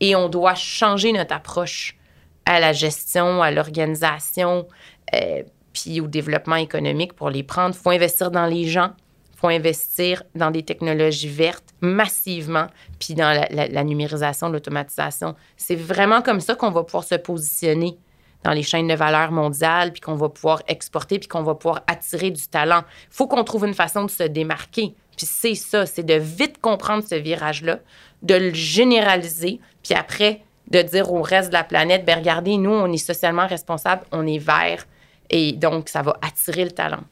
et 0.00 0.14
on 0.14 0.28
doit 0.28 0.54
changer 0.54 1.12
notre 1.12 1.34
approche 1.34 1.96
à 2.44 2.60
la 2.60 2.74
gestion, 2.74 3.42
à 3.42 3.50
l'organisation, 3.50 4.68
euh, 5.14 5.42
puis 5.76 6.00
au 6.00 6.06
développement 6.06 6.56
économique 6.56 7.12
pour 7.12 7.30
les 7.30 7.42
prendre. 7.42 7.74
Il 7.74 7.82
faut 7.82 7.90
investir 7.90 8.30
dans 8.30 8.46
les 8.46 8.66
gens, 8.66 8.92
il 9.34 9.38
faut 9.38 9.48
investir 9.48 10.22
dans 10.34 10.50
des 10.50 10.62
technologies 10.62 11.28
vertes 11.28 11.74
massivement, 11.80 12.68
puis 12.98 13.14
dans 13.14 13.46
la, 13.50 13.84
numérisation, 13.84 14.48
l'automatisation. 14.48 15.34
C'est 15.56 15.74
vraiment 15.74 16.22
comme 16.22 16.40
ça 16.40 16.54
qu'on 16.54 16.70
va 16.70 16.82
pouvoir 16.82 17.04
se 17.04 17.16
positionner 17.16 17.98
dans 18.42 18.52
les 18.52 18.62
chaînes 18.62 18.88
de 18.88 18.94
valeur 18.94 19.32
mondiales, 19.32 19.92
puis 19.92 20.00
qu'on 20.00 20.14
va 20.14 20.28
pouvoir 20.28 20.62
exporter, 20.68 21.18
puis 21.18 21.28
qu'on 21.28 21.42
va 21.42 21.54
pouvoir 21.54 21.82
attirer 21.86 22.30
du 22.30 22.46
talent. 22.48 22.82
Il 23.10 23.16
faut 23.16 23.26
qu'on 23.26 23.44
trouve 23.44 23.66
une 23.66 23.74
façon 23.74 24.04
de 24.04 24.10
se 24.10 24.22
démarquer. 24.22 24.94
Puis 25.16 25.26
c'est 25.26 25.54
ça, 25.54 25.84
c'est 25.84 26.04
de 26.04 26.14
vite 26.14 26.60
comprendre 26.60 27.04
ce 27.06 27.16
virage-là, 27.16 27.80
de 28.22 28.34
le 28.34 28.54
généraliser, 28.54 29.60
puis 29.82 29.94
après, 29.94 30.42
de 30.70 30.80
dire 30.80 31.12
au 31.12 31.22
reste 31.22 31.48
de 31.48 31.54
la 31.54 31.64
planète, 31.64 32.04
ben 32.04 32.18
regardez, 32.18 32.56
nous, 32.56 32.70
on 32.70 32.90
est 32.92 32.96
socialement 32.96 33.46
responsable, 33.46 34.02
on 34.12 34.26
est 34.26 34.38
vert, 34.38 34.86
et 35.30 35.52
donc 35.52 35.88
ça 35.88 36.02
va 36.02 36.16
attirer 36.22 36.64
le 36.64 36.70
talent. 36.70 37.04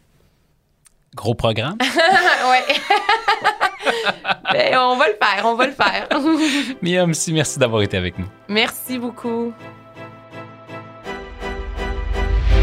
Gros 1.14 1.34
programme? 1.34 1.78
oui. 1.80 2.74
ben, 4.52 4.78
on 4.78 4.96
va 4.96 5.06
le 5.08 5.14
faire, 5.20 5.44
on 5.44 5.54
va 5.54 5.66
le 5.66 5.72
faire. 5.72 6.08
Mia, 6.82 7.06
merci 7.06 7.58
d'avoir 7.58 7.82
été 7.82 7.96
avec 7.96 8.18
nous. 8.18 8.26
Merci 8.48 8.98
beaucoup. 8.98 9.52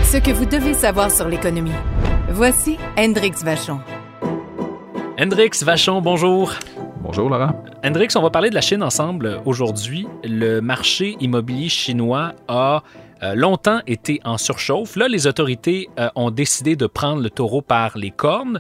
Ce 0.03 0.17
que 0.17 0.31
vous 0.31 0.45
devez 0.45 0.73
savoir 0.73 1.09
sur 1.09 1.29
l'économie. 1.29 1.71
Voici 2.29 2.77
Hendrix 2.97 3.35
Vachon. 3.43 3.79
Hendrix 5.17 5.51
Vachon, 5.63 6.01
bonjour. 6.01 6.53
Bonjour 7.01 7.29
Laurent. 7.29 7.63
Hendrix, 7.83 8.09
on 8.15 8.21
va 8.21 8.29
parler 8.29 8.49
de 8.49 8.55
la 8.55 8.61
Chine 8.61 8.83
ensemble 8.83 9.41
aujourd'hui. 9.45 10.07
Le 10.23 10.59
marché 10.59 11.15
immobilier 11.19 11.69
chinois 11.69 12.33
a 12.47 12.83
euh, 13.23 13.35
longtemps 13.35 13.81
été 13.87 14.19
en 14.23 14.37
surchauffe. 14.37 14.95
Là, 14.95 15.07
les 15.07 15.27
autorités 15.27 15.89
euh, 15.99 16.09
ont 16.15 16.31
décidé 16.31 16.75
de 16.75 16.87
prendre 16.87 17.21
le 17.21 17.29
taureau 17.29 17.61
par 17.61 17.97
les 17.97 18.11
cornes. 18.11 18.59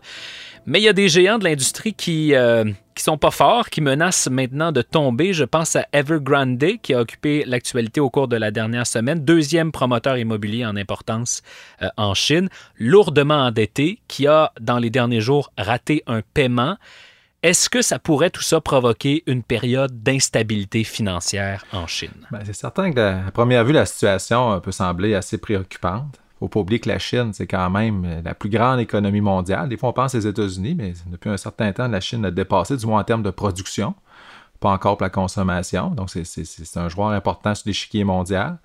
Mais 0.65 0.79
il 0.79 0.83
y 0.83 0.89
a 0.89 0.93
des 0.93 1.09
géants 1.09 1.39
de 1.39 1.43
l'industrie 1.43 1.93
qui, 1.93 2.35
euh, 2.35 2.65
qui 2.93 3.03
sont 3.03 3.17
pas 3.17 3.31
forts, 3.31 3.69
qui 3.69 3.81
menacent 3.81 4.29
maintenant 4.29 4.71
de 4.71 4.83
tomber. 4.83 5.33
Je 5.33 5.43
pense 5.43 5.75
à 5.75 5.87
Evergrande, 5.91 6.63
qui 6.83 6.93
a 6.93 6.99
occupé 6.99 7.43
l'actualité 7.45 7.99
au 7.99 8.11
cours 8.11 8.27
de 8.27 8.35
la 8.35 8.51
dernière 8.51 8.85
semaine, 8.85 9.25
deuxième 9.25 9.71
promoteur 9.71 10.17
immobilier 10.17 10.65
en 10.65 10.75
importance 10.75 11.41
euh, 11.81 11.87
en 11.97 12.13
Chine, 12.13 12.49
lourdement 12.77 13.45
endetté, 13.45 14.01
qui 14.07 14.27
a, 14.27 14.51
dans 14.59 14.77
les 14.77 14.91
derniers 14.91 15.21
jours, 15.21 15.51
raté 15.57 16.03
un 16.05 16.21
paiement. 16.33 16.77
Est-ce 17.43 17.69
que 17.69 17.81
ça 17.81 17.97
pourrait 17.97 18.29
tout 18.29 18.43
ça 18.43 18.61
provoquer 18.61 19.23
une 19.25 19.41
période 19.41 20.03
d'instabilité 20.03 20.83
financière 20.83 21.65
en 21.73 21.87
Chine? 21.87 22.27
Ben, 22.31 22.41
c'est 22.45 22.53
certain 22.53 22.91
que, 22.91 23.27
à 23.27 23.31
première 23.31 23.65
vue, 23.65 23.73
la 23.73 23.85
situation 23.85 24.59
peut 24.59 24.71
sembler 24.71 25.15
assez 25.15 25.39
préoccupante 25.39 26.21
faut 26.41 26.47
pas 26.47 26.59
oublier 26.61 26.79
que 26.79 26.89
la 26.89 26.97
Chine, 26.97 27.33
c'est 27.33 27.45
quand 27.45 27.69
même 27.69 28.23
la 28.25 28.33
plus 28.33 28.49
grande 28.49 28.79
économie 28.79 29.21
mondiale. 29.21 29.69
Des 29.69 29.77
fois, 29.77 29.89
on 29.89 29.93
pense 29.93 30.15
aux 30.15 30.19
États-Unis, 30.19 30.73
mais 30.75 30.93
depuis 31.05 31.29
un 31.29 31.37
certain 31.37 31.71
temps, 31.71 31.87
la 31.87 32.01
Chine 32.01 32.25
a 32.25 32.31
dépassé, 32.31 32.75
du 32.77 32.85
moins 32.87 33.01
en 33.01 33.03
termes 33.03 33.21
de 33.21 33.29
production, 33.29 33.93
pas 34.59 34.71
encore 34.71 34.97
pour 34.97 35.05
la 35.05 35.11
consommation. 35.11 35.89
Donc, 35.89 36.09
c'est 36.09 36.77
un 36.77 36.89
joueur 36.89 37.09
important 37.09 37.53
sur 37.53 37.67
l'échiquier 37.67 38.03
mondial. 38.03 38.57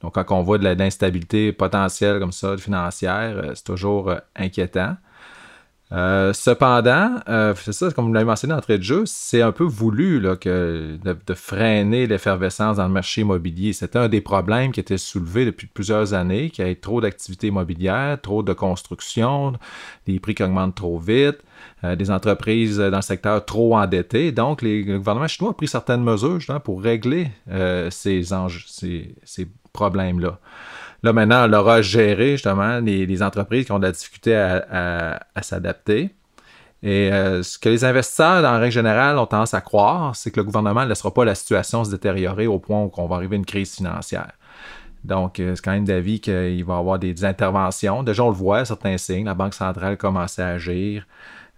Donc, 0.00 0.14
quand 0.14 0.24
on 0.30 0.42
voit 0.42 0.56
de 0.56 0.66
l'instabilité 0.66 1.52
potentielle 1.52 2.18
comme 2.18 2.32
ça, 2.32 2.56
financière, 2.56 3.36
euh, 3.36 3.52
c'est 3.54 3.64
toujours 3.64 4.10
euh, 4.10 4.18
inquiétant. 4.34 4.96
Euh, 5.92 6.32
cependant, 6.32 7.16
euh, 7.28 7.54
c'est 7.54 7.72
ça, 7.72 7.90
comme 7.90 8.06
vous 8.06 8.12
l'avez 8.14 8.24
mentionné 8.24 8.54
d'entrée 8.54 8.78
de 8.78 8.82
jeu, 8.82 9.02
c'est 9.04 9.42
un 9.42 9.52
peu 9.52 9.64
voulu 9.64 10.20
là, 10.20 10.36
que, 10.36 10.96
de, 11.04 11.34
freiner 11.34 12.06
l'effervescence 12.06 12.78
dans 12.78 12.86
le 12.86 12.92
marché 12.92 13.20
immobilier. 13.20 13.74
C'était 13.74 13.98
un 13.98 14.08
des 14.08 14.22
problèmes 14.22 14.72
qui 14.72 14.80
était 14.80 14.96
soulevé 14.96 15.44
depuis 15.44 15.66
plusieurs 15.66 16.14
années, 16.14 16.48
qu'il 16.48 16.66
y 16.66 16.70
ait 16.70 16.74
trop 16.76 17.02
d'activités 17.02 17.48
immobilières, 17.48 18.18
trop 18.22 18.42
de 18.42 18.54
construction, 18.54 19.52
des 20.06 20.18
prix 20.18 20.34
qui 20.34 20.42
augmentent 20.42 20.76
trop 20.76 20.98
vite, 20.98 21.38
euh, 21.84 21.94
des 21.94 22.10
entreprises 22.10 22.78
dans 22.78 22.96
le 22.96 23.02
secteur 23.02 23.44
trop 23.44 23.76
endettées. 23.76 24.32
Donc, 24.32 24.62
les, 24.62 24.82
le 24.84 24.96
gouvernement 24.98 25.28
chinois 25.28 25.50
a 25.50 25.54
pris 25.54 25.68
certaines 25.68 26.02
mesures 26.02 26.40
justement, 26.40 26.60
pour 26.60 26.82
régler 26.82 27.28
ces, 27.90 28.32
enjeux, 28.32 28.64
ces, 28.66 29.14
ces 29.24 29.46
problèmes-là. 29.74 30.38
Là, 31.02 31.12
maintenant, 31.12 31.48
on 31.48 31.52
aura 31.52 31.82
géré 31.82 32.32
justement 32.32 32.78
les, 32.78 33.22
entreprises 33.22 33.66
qui 33.66 33.72
ont 33.72 33.78
de 33.78 33.86
la 33.86 33.92
difficulté 33.92 34.36
à, 34.36 35.18
s'adapter. 35.42 36.14
Et 36.84 37.12
euh, 37.12 37.42
ce 37.42 37.58
que 37.58 37.68
les 37.68 37.84
investisseurs, 37.84 38.44
en 38.44 38.58
règle 38.58 38.72
générale, 38.72 39.18
ont 39.18 39.26
tendance 39.26 39.54
à 39.54 39.60
croire, 39.60 40.16
c'est 40.16 40.30
que 40.30 40.40
le 40.40 40.44
gouvernement 40.44 40.82
ne 40.82 40.88
laissera 40.88 41.14
pas 41.14 41.24
la 41.24 41.34
situation 41.36 41.84
se 41.84 41.90
détériorer 41.90 42.48
au 42.48 42.58
point 42.58 42.82
où 42.82 42.90
on 42.96 43.06
va 43.06 43.16
arriver 43.16 43.36
à 43.36 43.38
une 43.38 43.46
crise 43.46 43.76
financière. 43.76 44.32
Donc, 45.04 45.40
euh, 45.40 45.54
c'est 45.54 45.64
quand 45.64 45.72
même 45.72 45.84
d'avis 45.84 46.20
qu'il 46.20 46.64
va 46.64 46.74
y 46.74 46.78
avoir 46.78 46.98
des, 46.98 47.14
des, 47.14 47.24
interventions. 47.24 48.02
Déjà, 48.02 48.24
on 48.24 48.30
le 48.30 48.36
voit, 48.36 48.64
certains 48.64 48.98
signes. 48.98 49.26
La 49.26 49.34
Banque 49.34 49.54
centrale 49.54 49.96
commence 49.96 50.38
à 50.38 50.48
agir. 50.48 51.06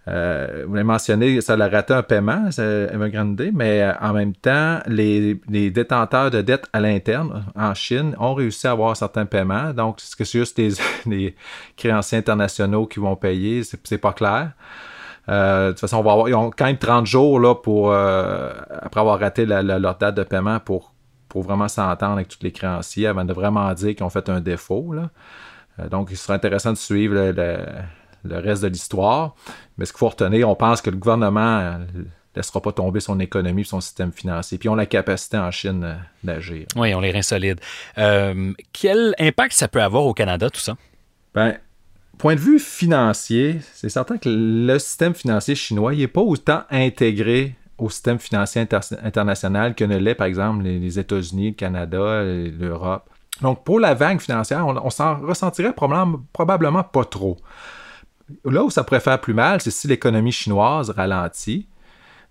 Euh, 0.07 0.65
vous 0.67 0.75
l'avez 0.75 0.85
mentionné, 0.85 1.41
ça 1.41 1.53
a 1.53 1.67
raté 1.67 1.93
un 1.93 2.03
paiement, 2.03 2.49
Evergrande, 2.57 3.41
mais 3.53 3.81
euh, 3.81 3.93
en 3.99 4.13
même 4.13 4.33
temps, 4.33 4.79
les, 4.85 5.35
détenteurs 5.71 6.29
de 6.29 6.41
dettes 6.41 6.67
à 6.73 6.79
l'interne 6.79 7.45
en 7.55 7.73
Chine 7.73 8.15
ont 8.19 8.35
réussi 8.35 8.67
à 8.67 8.71
avoir 8.71 8.95
certains 8.95 9.25
paiements. 9.25 9.73
Donc, 9.73 9.99
est-ce 9.99 10.15
que 10.15 10.23
c'est 10.23 10.39
juste 10.39 10.59
les, 11.07 11.35
créanciers 11.77 12.19
internationaux 12.19 12.85
qui 12.85 12.99
vont 12.99 13.15
payer? 13.15 13.63
C'est 13.63 13.97
pas 13.97 14.13
clair. 14.13 14.51
Euh, 15.27 15.67
de 15.67 15.71
toute 15.71 15.79
façon, 15.79 16.03
ils 16.27 16.35
ont 16.35 16.51
quand 16.51 16.65
même 16.65 16.77
30 16.77 17.07
jours 17.07 17.39
là, 17.39 17.55
pour, 17.55 17.91
après 17.91 18.99
avoir 18.99 19.19
raté 19.19 19.45
leur 19.45 19.95
date 19.95 20.15
de 20.15 20.23
paiement 20.23 20.59
pour, 20.59 20.91
vraiment 21.37 21.67
s'entendre 21.67 22.13
avec 22.13 22.29
tous 22.29 22.39
les 22.43 22.53
créanciers 22.53 23.07
avant 23.07 23.25
de 23.25 23.33
vraiment 23.33 23.73
dire 23.73 23.93
qu'ils 23.93 24.05
ont 24.05 24.09
fait 24.09 24.29
un 24.29 24.39
défaut. 24.39 24.95
donc, 25.91 26.07
il 26.09 26.15
sera 26.15 26.35
intéressant 26.35 26.71
de 26.71 26.77
suivre 26.77 27.13
le 27.13 27.57
reste 28.33 28.63
de 28.63 28.67
l'histoire. 28.67 29.35
Mais 29.77 29.85
ce 29.85 29.93
qu'il 29.93 29.99
faut 29.99 30.09
retenir, 30.09 30.49
on 30.49 30.55
pense 30.55 30.81
que 30.81 30.89
le 30.89 30.97
gouvernement 30.97 31.61
ne 31.61 31.83
euh, 31.83 32.03
laissera 32.35 32.61
pas 32.61 32.71
tomber 32.71 32.99
son 32.99 33.19
économie 33.19 33.65
son 33.65 33.81
système 33.81 34.11
financier. 34.11 34.57
Puis 34.57 34.69
on 34.69 34.73
a 34.73 34.77
la 34.77 34.85
capacité 34.85 35.37
en 35.37 35.51
Chine 35.51 35.83
euh, 35.83 35.95
d'agir. 36.23 36.65
Oui, 36.75 36.93
on 36.93 36.99
les 36.99 37.11
reins 37.11 37.21
solides. 37.21 37.59
Euh, 37.97 38.53
quel 38.73 39.13
impact 39.19 39.53
ça 39.53 39.67
peut 39.67 39.81
avoir 39.81 40.05
au 40.05 40.13
Canada, 40.13 40.49
tout 40.49 40.61
ça? 40.61 40.75
Ben, 41.33 41.57
point 42.17 42.35
de 42.35 42.39
vue 42.39 42.59
financier, 42.59 43.59
c'est 43.73 43.89
certain 43.89 44.17
que 44.17 44.29
le 44.29 44.79
système 44.79 45.13
financier 45.13 45.55
chinois 45.55 45.93
n'est 45.93 46.07
pas 46.07 46.21
autant 46.21 46.63
intégré 46.69 47.55
au 47.77 47.89
système 47.89 48.19
financier 48.19 48.65
international 49.03 49.75
que 49.75 49.83
ne 49.83 49.97
l'est, 49.97 50.15
par 50.15 50.27
exemple, 50.27 50.63
les, 50.63 50.97
États-Unis, 50.97 51.49
le 51.49 51.55
Canada, 51.55 52.23
l'Europe. 52.23 53.09
Donc, 53.41 53.63
pour 53.65 53.79
la 53.79 53.93
vague 53.93 54.21
financière, 54.21 54.65
on, 54.65 54.89
s'en 54.89 55.19
ressentirait 55.19 55.73
probablement, 55.73 56.21
probablement 56.31 56.83
pas 56.83 57.03
trop. 57.03 57.37
Là 58.43 58.63
où 58.63 58.69
ça 58.69 58.83
pourrait 58.83 58.99
faire 58.99 59.21
plus 59.21 59.33
mal, 59.33 59.61
c'est 59.61 59.71
si 59.71 59.87
l'économie 59.87 60.31
chinoise 60.31 60.89
ralentit. 60.89 61.67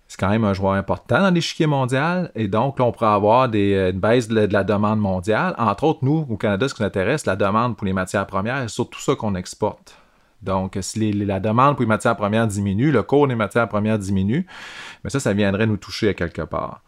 C'est 0.07 0.19
quand 0.19 0.29
même 0.29 0.43
un 0.43 0.53
joueur 0.53 0.73
important 0.73 1.19
dans 1.19 1.33
l'échiquier 1.33 1.65
mondial. 1.65 2.31
Et 2.35 2.47
donc, 2.47 2.77
là, 2.77 2.85
on 2.85 2.91
pourrait 2.91 3.07
avoir 3.07 3.49
des, 3.49 3.73
euh, 3.73 3.91
une 3.91 3.99
baisse 3.99 4.27
de, 4.27 4.47
la 4.51 4.63
demande 4.63 4.99
mondiale. 4.99 5.55
Entre 5.57 5.83
autres, 5.83 5.99
nous, 6.03 6.27
au 6.29 6.37
Canada, 6.37 6.67
ce 6.67 6.75
qui 6.75 6.83
nous 6.83 6.87
intéresse, 6.87 7.25
la 7.25 7.35
demande 7.35 7.75
pour 7.75 7.87
les 7.87 7.93
matières 7.93 8.27
premières, 8.27 8.61
c'est 8.61 8.67
surtout 8.67 8.99
ça 8.99 9.15
qu'on 9.15 9.33
exporte. 9.33 9.97
Donc, 10.43 10.77
si 10.81 11.11
la 11.11 11.39
demande 11.39 11.75
pour 11.75 11.81
les 11.81 11.87
matières 11.87 12.15
premières 12.15 12.45
diminue, 12.45 12.91
le 12.91 13.01
cours 13.01 13.27
des 13.27 13.35
matières 13.35 13.67
premières 13.67 13.97
diminue, 13.97 14.45
mais 15.03 15.09
ça, 15.09 15.19
ça 15.19 15.33
viendrait 15.33 15.65
nous 15.65 15.77
toucher 15.77 16.09
à 16.09 16.13
quelque 16.13 16.43
part. 16.43 16.81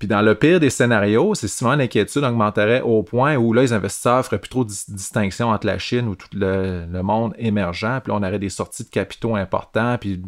Puis 0.00 0.08
dans 0.08 0.22
le 0.22 0.34
pire 0.34 0.60
des 0.60 0.70
scénarios, 0.70 1.34
c'est 1.34 1.46
souvent 1.46 1.76
l'inquiétude 1.76 2.24
augmenterait 2.24 2.80
au 2.80 3.02
point 3.02 3.36
où 3.36 3.52
là, 3.52 3.60
les 3.60 3.74
investisseurs 3.74 4.24
feraient 4.24 4.38
plus 4.38 4.48
trop 4.48 4.64
de 4.64 4.70
distinction 4.70 5.50
entre 5.50 5.66
la 5.66 5.78
Chine 5.78 6.08
ou 6.08 6.14
tout 6.14 6.26
le, 6.32 6.86
monde 7.02 7.34
émergent. 7.36 8.00
Puis 8.02 8.10
là, 8.10 8.18
on 8.18 8.22
aurait 8.22 8.38
des 8.38 8.48
sorties 8.48 8.84
de 8.84 8.88
capitaux 8.88 9.36
importants. 9.36 9.98
Puis 10.00 10.18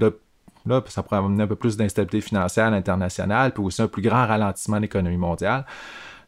là, 0.66 0.82
ça 0.88 1.02
pourrait 1.02 1.16
amener 1.16 1.44
un 1.44 1.46
peu 1.46 1.56
plus 1.56 1.78
d'instabilité 1.78 2.20
financière 2.20 2.70
internationale, 2.70 3.52
puis 3.52 3.64
aussi 3.64 3.80
un 3.80 3.88
plus 3.88 4.02
grand 4.02 4.26
ralentissement 4.26 4.76
de 4.76 4.82
l'économie 4.82 5.16
mondiale. 5.16 5.64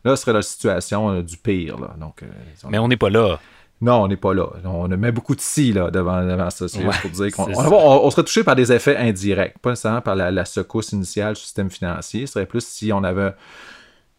Là, 0.05 0.17
ce 0.17 0.23
serait 0.23 0.33
la 0.33 0.43
situation 0.43 1.11
euh, 1.11 1.23
du 1.23 1.37
pire. 1.37 1.77
Donc, 2.01 2.23
euh, 2.23 2.27
Mais 2.71 2.79
on 2.79 2.89
n'est 2.89 2.97
pas 2.97 3.11
là. 3.11 3.39
Non, 3.85 4.05
on 4.05 4.09
n'est 4.09 4.17
pas 4.17 4.33
là. 4.33 4.47
On 4.65 4.89
met 4.89 5.13
beaucoup 5.13 5.37
de 5.37 5.43
si 5.43 5.75
là, 5.75 5.91
devant, 5.91 6.25
devant 6.25 6.49
ça. 6.49 6.69
C'est 6.69 6.83
pour 6.83 7.11
dire 7.11 7.31
qu'on 7.33 7.53
on, 7.53 8.11
serait 8.11 8.25
touché 8.25 8.43
par 8.43 8.57
des 8.57 8.73
effets 8.73 8.97
indirects, 8.97 9.59
pas 9.59 9.71
nécessairement 9.71 10.01
par 10.01 10.17
la, 10.17 10.45
secousse 10.47 10.93
initiale 10.93 11.35
du 11.35 11.41
système 11.43 11.71
financier. 11.71 12.27
Ce 12.27 12.33
serait 12.33 12.47
plus 12.47 12.65
si 12.65 12.95
on 12.95 13.05
avait 13.05 13.33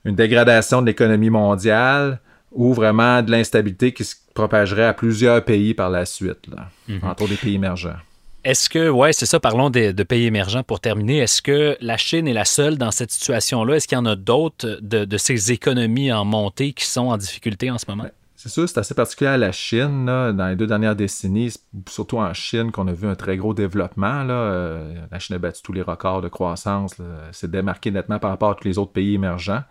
une 0.04 0.16
dégradation 0.16 0.84
de 0.84 0.86
l'économie 0.86 1.32
mondiale 1.32 2.20
ou 2.52 2.76
vraiment 2.76 3.24
de 3.24 3.32
l'instabilité 3.32 3.92
qui 3.92 4.04
se 4.04 4.14
propagerait 4.36 4.86
à 4.86 4.94
plusieurs 4.94 5.44
pays 5.44 5.74
par 5.74 5.90
la 5.90 6.06
suite, 6.06 6.46
là, 6.48 6.70
mm-hmm. 6.88 7.04
entre 7.04 7.28
des 7.28 7.36
pays 7.36 7.56
émergents. 7.56 7.98
Est-ce 8.44 8.70
que, 8.70 8.90
ouais, 8.90 9.14
c'est 9.14 9.26
ça, 9.26 9.40
parlons 9.40 9.72
de, 9.72 9.92
de, 9.92 10.04
pays 10.04 10.28
émergents 10.28 10.62
pour 10.62 10.80
terminer. 10.80 11.18
Est-ce 11.18 11.42
que 11.42 11.76
la 11.82 11.98
Chine 11.98 12.28
est 12.28 12.34
la 12.34 12.46
seule 12.46 12.78
dans 12.78 12.92
cette 12.92 13.10
situation-là? 13.10 13.78
Est-ce 13.78 13.88
qu'il 13.88 13.98
y 13.98 14.00
en 14.00 14.06
a 14.06 14.16
d'autres 14.16 14.78
de, 14.80 15.06
de, 15.06 15.18
ces 15.18 15.52
économies 15.52 16.14
en 16.14 16.24
montée 16.24 16.74
qui 16.74 16.86
sont 16.86 17.08
en 17.08 17.18
difficulté 17.18 17.72
en 17.72 17.80
ce 17.80 17.86
moment? 17.88 18.06
C'est 18.46 18.52
sûr, 18.52 18.70
c'est 18.70 18.78
assez 18.78 18.94
particulier 18.94 19.32
à 19.32 19.38
la 19.38 19.52
Chine. 19.52 20.06
Dans 20.06 20.48
les 20.48 20.56
deux 20.56 20.68
dernières 20.68 20.96
décennies, 20.96 21.52
surtout 21.90 22.20
en 22.20 22.32
Chine, 22.36 22.72
qu'on 22.72 22.88
a 22.88 22.94
vu 22.94 23.08
un 23.08 23.16
très 23.16 23.38
gros 23.38 23.56
développement. 23.56 24.24
Euh, 24.30 24.94
la 25.12 25.18
Chine 25.18 25.36
a 25.36 25.40
battu 25.40 25.64
tous 25.64 25.74
les 25.74 25.82
records 25.82 26.22
de 26.22 26.28
croissance. 26.28 26.94
C'est 27.32 27.50
démarqué 27.50 27.90
nettement 27.90 28.20
par 28.20 28.30
rapport 28.30 28.52
à 28.52 28.54
tous 28.54 28.68
les 28.68 28.78
autres 28.78 28.92
pays 28.92 29.16
émergents. 29.16 29.64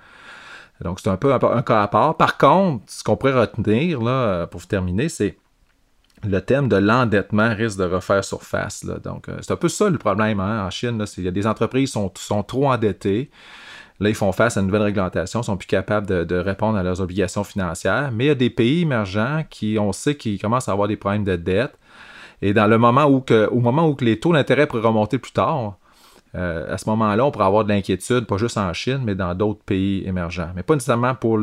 Donc, 0.81 0.99
c'est 0.99 1.09
un 1.09 1.17
peu 1.17 1.33
un, 1.33 1.63
cas 1.63 1.85
à 1.85 1.87
part. 1.87 2.17
Par 2.17 2.37
contre, 2.37 2.83
ce 2.89 3.05
qu'on 3.05 3.17
pourrait 3.17 3.39
retenir, 3.43 4.03
là, 4.03 4.49
pour 4.49 4.67
terminer, 4.67 5.09
c'est 5.09 5.39
le 6.25 6.41
thème 6.41 6.69
de 6.69 6.77
l'endettement 6.77 7.55
risque 7.55 7.79
de 7.79 7.85
refaire 7.85 8.25
surface. 8.25 8.85
Donc, 9.05 9.29
euh, 9.29 9.39
c'est 9.41 9.53
un 9.53 9.57
peu 9.57 9.69
ça 9.69 9.89
le 9.89 9.99
problème 9.99 10.41
hein, 10.41 10.67
en 10.67 10.71
Chine. 10.71 11.05
Il 11.17 11.23
y 11.23 11.29
a 11.29 11.31
des 11.31 11.47
entreprises 11.47 11.93
qui 11.93 12.23
sont 12.25 12.43
trop 12.43 12.73
endettées. 12.73 13.31
Là, 14.01 14.09
ils 14.09 14.15
font 14.15 14.33
face 14.33 14.57
à 14.57 14.61
une 14.61 14.67
nouvelle 14.67 14.83
réglementation, 14.83 15.43
sont 15.43 15.57
plus 15.57 15.69
capables 15.69 16.07
de, 16.07 16.37
répondre 16.37 16.77
à 16.77 16.83
leurs 16.83 17.01
obligations 17.01 17.45
financières. 17.45 18.11
Mais 18.13 18.25
il 18.25 18.27
y 18.29 18.31
a 18.31 18.35
des 18.35 18.51
pays 18.51 18.83
émergents 18.83 19.45
qui, 19.49 19.79
on 19.79 19.93
sait, 19.93 20.17
qui 20.17 20.39
commencent 20.39 20.69
à 20.69 20.73
avoir 20.73 20.89
des 20.89 20.97
problèmes 20.97 21.25
de 21.25 21.37
dette. 21.37 21.79
Et 22.43 22.53
dans 22.53 22.67
le 22.67 22.77
moment 22.77 23.05
où, 23.07 23.25
au 23.51 23.61
moment 23.61 23.89
où 23.89 23.97
les 24.01 24.19
taux 24.19 24.33
d'intérêt 24.33 24.67
pourraient 24.67 24.83
remonter 24.83 25.19
plus 25.19 25.33
tard, 25.33 25.77
euh, 26.35 26.75
à 26.75 26.79
ce 26.79 26.89
moment-là, 26.91 27.25
on 27.25 27.31
pourrait 27.31 27.45
avoir 27.47 27.65
de 27.65 27.69
l'inquiétude, 27.69 28.27
pas 28.27 28.37
juste 28.37 28.59
en 28.59 28.73
Chine, 28.73 29.01
mais 29.05 29.15
dans 29.15 29.35
d'autres 29.35 29.63
pays 29.65 30.05
émergents. 30.07 30.51
Mais 30.57 30.65
pas 30.65 30.75
nécessairement 30.75 31.15
pour, 31.15 31.39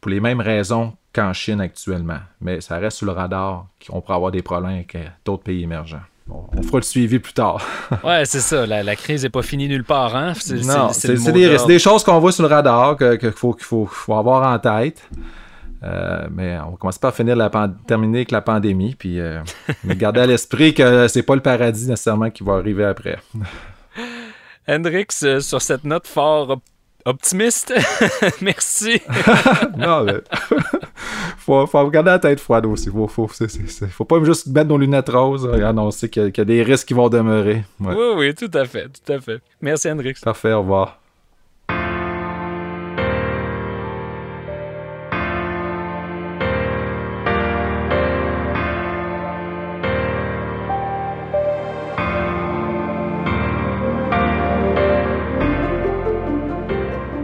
pour 0.00 0.10
les 0.10 0.20
mêmes 0.20 0.40
raisons 0.40 0.92
qu'en 1.12 1.32
Chine 1.32 1.60
actuellement. 1.60 2.20
Mais 2.40 2.60
ça 2.60 2.78
reste 2.78 2.98
sous 2.98 3.04
le 3.04 3.12
radar 3.12 3.66
qu'on 3.84 4.00
pourrait 4.00 4.14
avoir 4.14 4.30
des 4.30 4.42
problèmes 4.42 4.76
avec 4.76 4.96
d'autres 5.24 5.42
pays 5.42 5.64
émergents. 5.64 6.02
On 6.56 6.62
fera 6.62 6.78
le 6.78 6.82
suivi 6.82 7.18
plus 7.18 7.32
tard. 7.32 7.66
ouais, 8.04 8.24
c'est 8.24 8.40
ça. 8.40 8.66
La, 8.66 8.82
la 8.82 8.96
crise 8.96 9.22
n'est 9.22 9.30
pas 9.30 9.42
finie 9.42 9.68
nulle 9.68 9.84
part. 9.84 10.14
Hein? 10.16 10.32
non, 10.64 10.90
c'est 10.92 11.14
des, 11.32 11.58
des, 11.66 11.78
choses 11.78 12.04
qu'on 12.04 12.18
voit 12.18 12.32
sur 12.32 12.42
le 12.42 12.48
radar 12.48 12.96
qu'il 12.96 13.18
que 13.18 13.30
faut, 13.30 13.52
qu'il 13.52 13.64
faut, 13.64 13.86
faut, 13.86 14.14
avoir 14.14 14.52
en 14.52 14.58
tête. 14.58 15.02
Euh, 15.84 16.26
mais 16.30 16.58
on 16.60 16.76
commence 16.76 16.98
pas 16.98 17.08
à 17.08 17.12
finir 17.12 17.34
la 17.34 17.50
terminer 17.86 18.18
avec 18.18 18.30
la 18.30 18.40
pandémie, 18.40 18.94
puis 18.94 19.18
euh, 19.18 19.40
mais 19.82 19.96
garder 19.96 20.20
à 20.20 20.26
l'esprit 20.26 20.74
que 20.74 21.08
c'est 21.08 21.24
pas 21.24 21.34
le 21.34 21.40
paradis 21.40 21.88
nécessairement 21.88 22.30
qui 22.30 22.44
va 22.44 22.54
arriver 22.54 22.84
après. 22.84 23.18
Hendrix, 24.68 25.08
euh, 25.24 25.40
sur 25.40 25.60
cette 25.60 25.82
note 25.82 26.06
fort 26.06 26.60
optimiste. 27.04 27.74
Merci. 28.42 29.02
non, 29.76 30.04
mais 30.04 30.20
faut, 31.38 31.66
faut 31.66 31.90
garder 31.90 32.10
la 32.10 32.18
tête 32.18 32.40
froide 32.40 32.66
aussi. 32.66 32.90
Faut, 32.90 33.08
faut, 33.08 33.28
faut 33.28 34.04
pas 34.04 34.24
juste 34.24 34.46
mettre 34.48 34.68
nos 34.68 34.78
lunettes 34.78 35.08
roses 35.08 35.50
et 35.56 35.62
annoncer 35.62 36.08
qu'il 36.08 36.22
y, 36.22 36.26
a, 36.26 36.30
qu'il 36.30 36.40
y 36.40 36.42
a 36.42 36.44
des 36.44 36.62
risques 36.62 36.88
qui 36.88 36.94
vont 36.94 37.08
demeurer. 37.08 37.64
Ouais. 37.80 37.94
Oui, 37.94 38.06
oui, 38.16 38.34
tout 38.34 38.50
à 38.54 38.64
fait, 38.64 38.88
tout 38.88 39.12
à 39.12 39.20
fait. 39.20 39.40
Merci, 39.60 39.90
Hendrix. 39.90 40.14
Parfait, 40.22 40.52
au 40.52 40.60
revoir. 40.60 41.01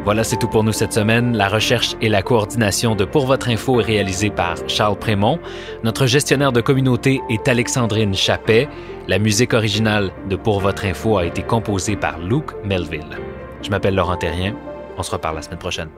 Voilà, 0.09 0.25
c'est 0.25 0.38
tout 0.38 0.49
pour 0.49 0.64
nous 0.64 0.73
cette 0.73 0.94
semaine. 0.94 1.37
La 1.37 1.49
recherche 1.49 1.94
et 2.01 2.09
la 2.09 2.23
coordination 2.23 2.94
de 2.94 3.05
Pour 3.05 3.27
votre 3.27 3.51
info 3.51 3.79
est 3.79 3.85
réalisée 3.85 4.31
par 4.31 4.57
Charles 4.66 4.99
Prémont. 4.99 5.38
Notre 5.85 6.07
gestionnaire 6.07 6.51
de 6.51 6.62
communauté 6.62 7.21
est 7.29 7.47
Alexandrine 7.47 8.14
Chappet. 8.14 8.71
La 9.07 9.18
musique 9.18 9.53
originale 9.53 10.11
de 10.31 10.37
Pour 10.37 10.61
votre 10.61 10.87
info 10.87 11.18
a 11.18 11.27
été 11.27 11.42
composée 11.42 11.94
par 11.94 12.18
Luke 12.21 12.53
Melville. 12.64 13.18
Je 13.61 13.68
m'appelle 13.68 13.97
Laurent 13.97 14.16
Terrien. 14.16 14.57
On 14.97 15.03
se 15.03 15.11
reparle 15.11 15.37
la 15.37 15.42
semaine 15.42 15.59
prochaine. 15.59 15.90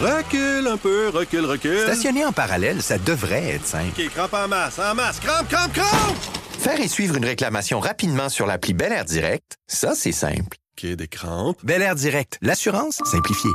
Recule 0.00 0.68
un 0.68 0.76
peu, 0.76 1.08
recule, 1.08 1.44
recule. 1.44 1.80
Stationner 1.80 2.24
en 2.24 2.32
parallèle, 2.32 2.82
ça 2.82 2.98
devrait 2.98 3.54
être 3.54 3.66
simple. 3.66 3.90
OK, 3.98 4.08
crampe 4.10 4.34
en 4.34 4.46
masse, 4.46 4.78
en 4.78 4.94
masse, 4.94 5.18
crampe, 5.18 5.48
crampe, 5.48 5.72
crampe! 5.72 6.43
Faire 6.64 6.80
et 6.80 6.88
suivre 6.88 7.16
une 7.16 7.26
réclamation 7.26 7.78
rapidement 7.78 8.30
sur 8.30 8.46
l'appli 8.46 8.72
Bel 8.72 8.90
Air 8.90 9.04
Direct, 9.04 9.58
ça, 9.66 9.94
c'est 9.94 10.12
simple. 10.12 10.56
OK, 10.78 10.92
des 10.92 11.08
crampes. 11.08 11.58
Bel 11.62 11.82
Air 11.82 11.94
Direct, 11.94 12.38
l'assurance 12.40 13.02
simplifiée. 13.04 13.50